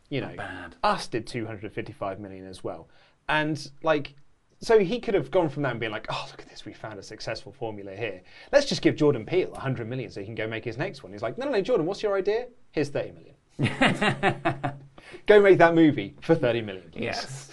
[0.09, 0.35] You know,
[0.83, 2.87] us did 255 million as well,
[3.29, 4.15] and like.
[4.61, 6.63] So he could have gone from that and been like, "Oh, look at this!
[6.63, 8.21] We found a successful formula here.
[8.51, 11.11] Let's just give Jordan Peele 100 million so he can go make his next one."
[11.11, 12.47] He's like, "No, no, no, Jordan, what's your idea?
[12.71, 13.35] Here's 30 million.
[15.27, 17.51] go make that movie for 30 million, please." Yes.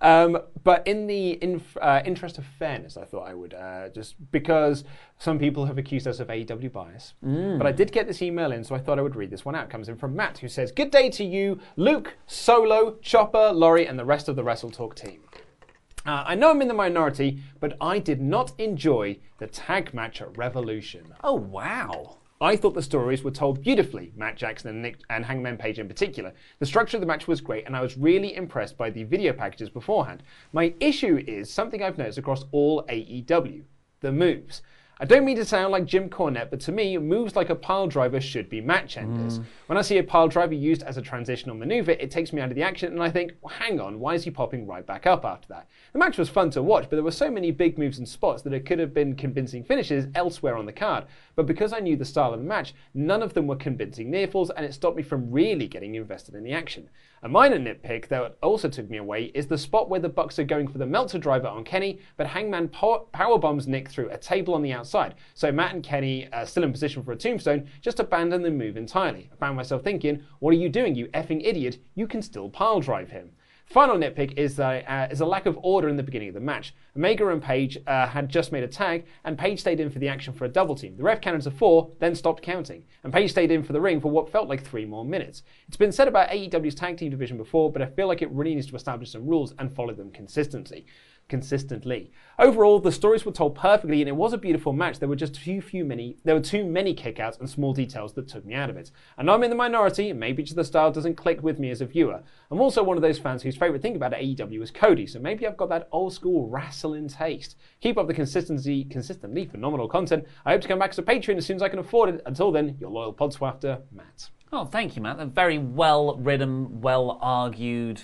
[0.00, 4.14] Um, but in the in, uh, interest of fairness, I thought I would uh, just
[4.30, 4.84] because
[5.18, 7.14] some people have accused us of AEW bias.
[7.24, 7.58] Mm.
[7.58, 9.54] But I did get this email in, so I thought I would read this one
[9.54, 9.64] out.
[9.64, 13.86] It comes in from Matt, who says, "Good day to you, Luke, Solo, Chopper, Laurie,
[13.86, 15.20] and the rest of the Wrestle Talk team."
[16.04, 20.20] Uh, I know I'm in the minority, but I did not enjoy the tag match
[20.20, 21.14] at Revolution.
[21.22, 22.18] Oh wow.
[22.42, 25.86] I thought the stories were told beautifully, Matt Jackson and, Nick, and Hangman Page in
[25.86, 26.32] particular.
[26.58, 29.32] The structure of the match was great, and I was really impressed by the video
[29.32, 30.24] packages beforehand.
[30.52, 33.62] My issue is something I've noticed across all AEW
[34.00, 34.62] the moves.
[35.02, 37.88] I don't mean to sound like Jim Cornette, but to me, moves like a pile
[37.88, 39.40] driver should be match enders.
[39.40, 39.44] Mm.
[39.66, 42.50] When I see a pile driver used as a transitional maneuver, it takes me out
[42.50, 45.04] of the action, and I think, well, hang on, why is he popping right back
[45.04, 45.66] up after that?
[45.92, 48.42] The match was fun to watch, but there were so many big moves and spots
[48.42, 51.06] that it could have been convincing finishes elsewhere on the card.
[51.34, 54.28] But because I knew the style of the match, none of them were convincing near
[54.28, 56.88] falls, and it stopped me from really getting invested in the action.
[57.24, 60.44] A minor nitpick that also took me away is the spot where the Bucks are
[60.44, 64.54] going for the Meltzer driver on Kenny, but Hangman power powerbombs Nick through a table
[64.54, 65.14] on the outside.
[65.34, 68.76] So Matt and Kenny, uh, still in position for a tombstone, just abandon the move
[68.76, 69.30] entirely.
[69.32, 71.78] I found myself thinking, what are you doing, you effing idiot?
[71.94, 73.30] You can still pile drive him.
[73.66, 76.40] Final nitpick is, uh, uh, is a lack of order in the beginning of the
[76.40, 76.74] match.
[76.96, 80.08] Omega and Page uh, had just made a tag, and Page stayed in for the
[80.08, 80.96] action for a double team.
[80.96, 84.00] The ref counted to four, then stopped counting, and Page stayed in for the ring
[84.00, 85.42] for what felt like three more minutes.
[85.68, 88.54] It's been said about AEW's tag team division before, but I feel like it really
[88.54, 90.84] needs to establish some rules and follow them consistently
[91.28, 92.12] consistently.
[92.38, 94.98] Overall, the stories were told perfectly and it was a beautiful match.
[94.98, 98.28] There were just too few many there were too many kickouts and small details that
[98.28, 98.90] took me out of it.
[99.16, 101.80] And I'm in the minority, and maybe just the style doesn't click with me as
[101.80, 102.22] a viewer.
[102.50, 105.46] I'm also one of those fans whose favourite thing about AEW is Cody, so maybe
[105.46, 107.56] I've got that old school wrestling taste.
[107.80, 110.26] Keep up the consistency, consistently phenomenal content.
[110.44, 112.22] I hope to come back as a Patreon as soon as I can afford it.
[112.26, 114.28] Until then, your loyal podswafter, Matt.
[114.52, 115.18] Oh, thank you, Matt.
[115.18, 118.02] A very well written, well argued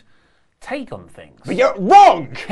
[0.61, 1.41] take on things.
[1.45, 2.35] But you're wrong!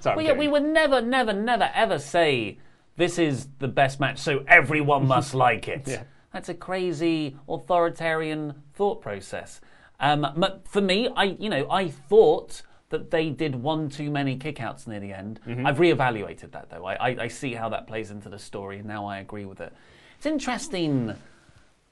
[0.00, 2.58] Sorry, well, yeah, we would never, never, never, ever say
[2.96, 5.86] this is the best match, so everyone must like it.
[5.86, 6.02] Yeah.
[6.32, 9.60] That's a crazy authoritarian thought process.
[10.00, 14.36] Um, but for me, I, you know, I thought that they did one too many
[14.36, 15.40] kickouts near the end.
[15.46, 15.66] Mhm.
[15.66, 16.84] I've reevaluated that though.
[16.86, 19.60] I, I, I see how that plays into the story, and now I agree with
[19.60, 19.72] it.
[20.16, 21.14] It's interesting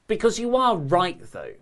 [0.07, 1.53] because you are right though.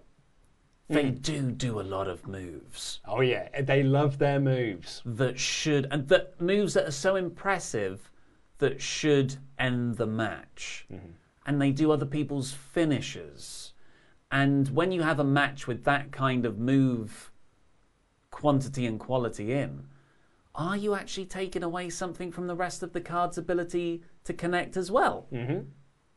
[0.87, 5.01] They do do a lot of moves Oh yeah, they love their moves.
[5.05, 8.11] that should and that moves that are so impressive
[8.59, 10.87] that should end the match.
[11.45, 13.73] And they do other people's finishes.
[14.31, 17.31] And when you have a match with that kind of move
[18.31, 19.87] quantity and quality in,
[20.55, 24.77] are you actually taking away something from the rest of the card's ability to connect
[24.77, 25.27] as well?
[25.31, 25.59] Mm-hmm.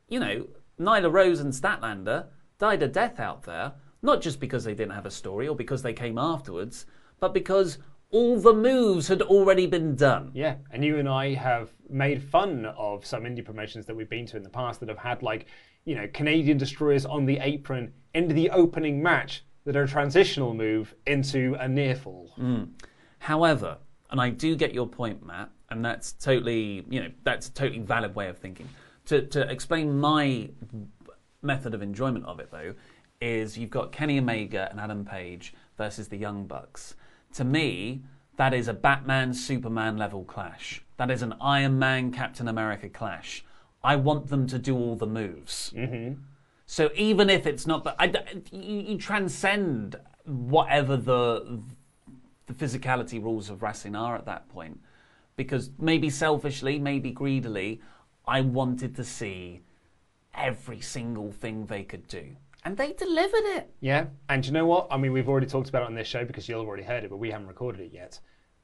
[0.08, 0.46] You know,
[0.78, 2.26] Nyla Rose and Statlander
[2.58, 3.72] died a death out there,
[4.02, 6.86] not just because they didn't have a story or because they came afterwards,
[7.20, 7.78] but because
[8.10, 10.30] all the moves had already been done.
[10.34, 14.26] Yeah, and you and I have made fun of some indie promotions that we've been
[14.26, 15.46] to in the past that have had like,
[15.84, 20.54] you know, Canadian destroyers on the apron into the opening match that are a transitional
[20.54, 22.30] move into a near fall.
[22.38, 22.70] Mm.
[23.18, 23.76] However,
[24.10, 27.80] and I do get your point, Matt, and that's totally, you know, that's a totally
[27.80, 28.68] valid way of thinking.
[29.06, 30.50] To to explain my
[31.42, 32.74] method of enjoyment of it though,
[33.20, 36.94] is you've got Kenny Omega and Adam Page versus the Young Bucks.
[37.34, 38.02] To me,
[38.36, 40.82] that is a Batman Superman level clash.
[40.96, 43.44] That is an Iron Man Captain America clash.
[43.82, 45.72] I want them to do all the moves.
[45.76, 46.20] Mm-hmm.
[46.66, 48.12] So even if it's not, that, I,
[48.52, 51.60] you, you transcend whatever the
[52.46, 54.80] the physicality rules of wrestling are at that point,
[55.36, 57.80] because maybe selfishly, maybe greedily,
[58.26, 59.60] I wanted to see
[60.34, 62.36] every single thing they could do.
[62.68, 63.70] And they delivered it.
[63.80, 64.88] Yeah, and you know what?
[64.90, 67.08] I mean, we've already talked about it on this show because you've already heard it,
[67.08, 68.20] but we haven't recorded it yet.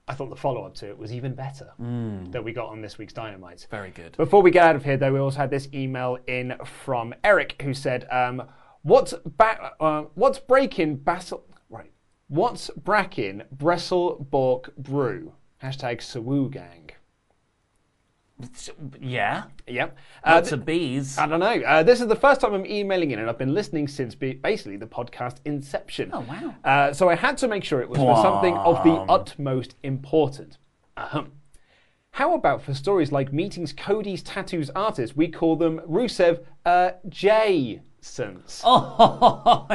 [0.07, 2.31] I thought the follow up to it was even better Mm.
[2.33, 3.67] that we got on this week's Dynamite.
[3.71, 4.15] Very good.
[4.19, 7.63] Before we get out of here, though, we also had this email in from Eric
[7.63, 8.43] who said, um,
[8.83, 11.47] "What's ba- uh, what's breaking Basel?
[11.71, 11.91] Right,
[12.29, 15.33] what's bracking Bressel Bork Brew?
[15.63, 16.91] Hashtag Sawu Gang."
[19.01, 19.45] Yeah.
[19.69, 19.97] Yep.
[20.27, 21.19] Lots of bees.
[21.19, 21.63] I don't know.
[21.63, 24.35] Uh, this is the first time I'm emailing in, and I've been listening since be-
[24.35, 26.11] basically the podcast inception.
[26.13, 26.55] Oh wow.
[26.65, 30.59] Uh, so I had to make sure it was for something of the utmost important.
[30.97, 31.33] Ahem.
[32.11, 35.17] How about for stories like meetings Cody's tattoos artist?
[35.17, 38.63] We call them Rusev uh, Jasons.
[38.65, 39.67] Oh,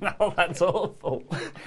[0.00, 1.22] no, that's awful.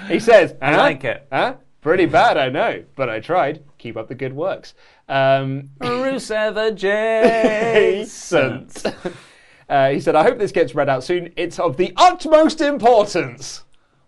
[0.07, 0.78] He says, I "Huh?
[0.78, 1.28] like it.
[1.32, 1.56] Huh?
[1.82, 3.64] Pretty bad, I know, but I tried.
[3.80, 4.76] Keep up the good works.
[5.08, 8.70] Um, Rusev Jason.
[9.70, 11.34] uh, he said, I hope this gets read out soon.
[11.36, 13.64] It's of the utmost importance.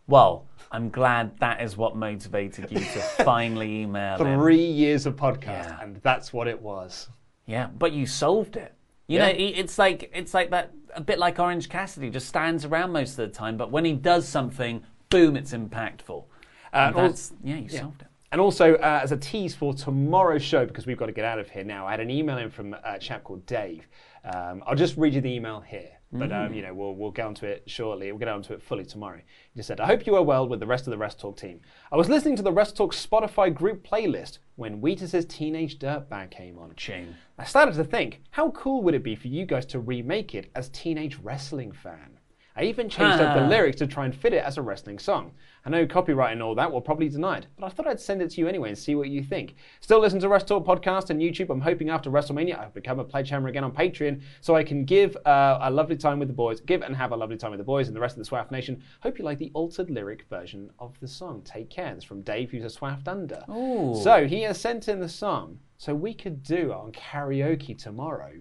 [0.07, 2.85] Well, I'm glad that is what motivated you to
[3.23, 4.39] finally email him.
[4.39, 7.09] Three years of podcast, and that's what it was.
[7.45, 8.73] Yeah, but you solved it.
[9.07, 9.27] You Yeah.
[9.27, 10.71] know, it's like it's like that.
[10.93, 13.93] A bit like Orange Cassidy, just stands around most of the time, but when he
[13.93, 16.25] does something, boom, it's impactful.
[16.73, 18.07] That's, yeah, you solved it.
[18.31, 21.37] And also, uh, as a tease for tomorrow's show, because we've got to get out
[21.37, 23.87] of here now, I had an email in from a chap called Dave.
[24.23, 26.55] Um, I'll just read you the email here, but um, Mm.
[26.55, 28.09] you know we'll we'll get onto it shortly.
[28.11, 29.17] We'll get onto it fully tomorrow.
[29.17, 31.37] He just said, "I hope you are well with the rest of the Wrestle Talk
[31.37, 31.59] team.
[31.91, 36.57] I was listening to the Wrestle Talk Spotify group playlist when Wheatus's Teenage Dirtbag came
[36.57, 36.73] on.
[36.77, 37.15] Shame.
[37.37, 40.51] I started to think, how cool would it be for you guys to remake it
[40.55, 42.10] as Teenage Wrestling Fan?
[42.55, 43.47] I even changed up the Ah.
[43.47, 45.31] lyrics to try and fit it as a wrestling song.
[45.65, 48.21] I know copyright and all that will probably deny it, but I thought I'd send
[48.21, 49.55] it to you anyway and see what you think.
[49.79, 51.49] Still listen to Wrestle Talk podcast and YouTube.
[51.49, 55.15] I'm hoping after WrestleMania I'll become a pledgehammer again on Patreon so I can give
[55.25, 57.63] uh, a lovely time with the boys, give and have a lovely time with the
[57.63, 58.81] boys and the rest of the Swaff Nation.
[59.01, 61.43] Hope you like the altered lyric version of the song.
[61.45, 61.93] Take care.
[61.93, 63.43] It's from Dave, who's a Swaff Dunder.
[63.49, 63.95] Ooh.
[64.03, 68.31] So he has sent in the song so we could do it on karaoke tomorrow.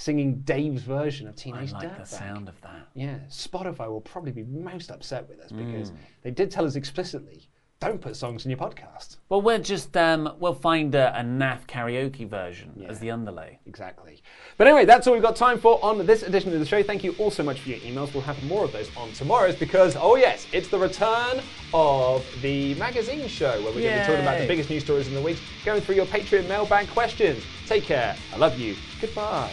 [0.00, 2.88] Singing Dave's version of Teenage I like the sound of that.
[2.94, 5.96] Yeah, Spotify will probably be most upset with us because Mm.
[6.22, 7.50] they did tell us explicitly,
[7.80, 9.18] don't put songs in your podcast.
[9.28, 13.58] Well, we'll just um, we'll find a, a NAF karaoke version as the underlay.
[13.66, 14.22] Exactly.
[14.56, 16.82] But anyway, that's all we've got time for on this edition of the show.
[16.82, 18.12] Thank you all so much for your emails.
[18.14, 21.42] We'll have more of those on tomorrow's because, oh yes, it's the return
[21.74, 25.08] of the magazine show where we're going to be talking about the biggest news stories
[25.08, 27.42] in the week, going through your Patreon mailbag questions.
[27.66, 28.16] Take care.
[28.32, 28.76] I love you.
[29.00, 29.52] Goodbye.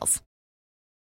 [0.01, 0.30] details.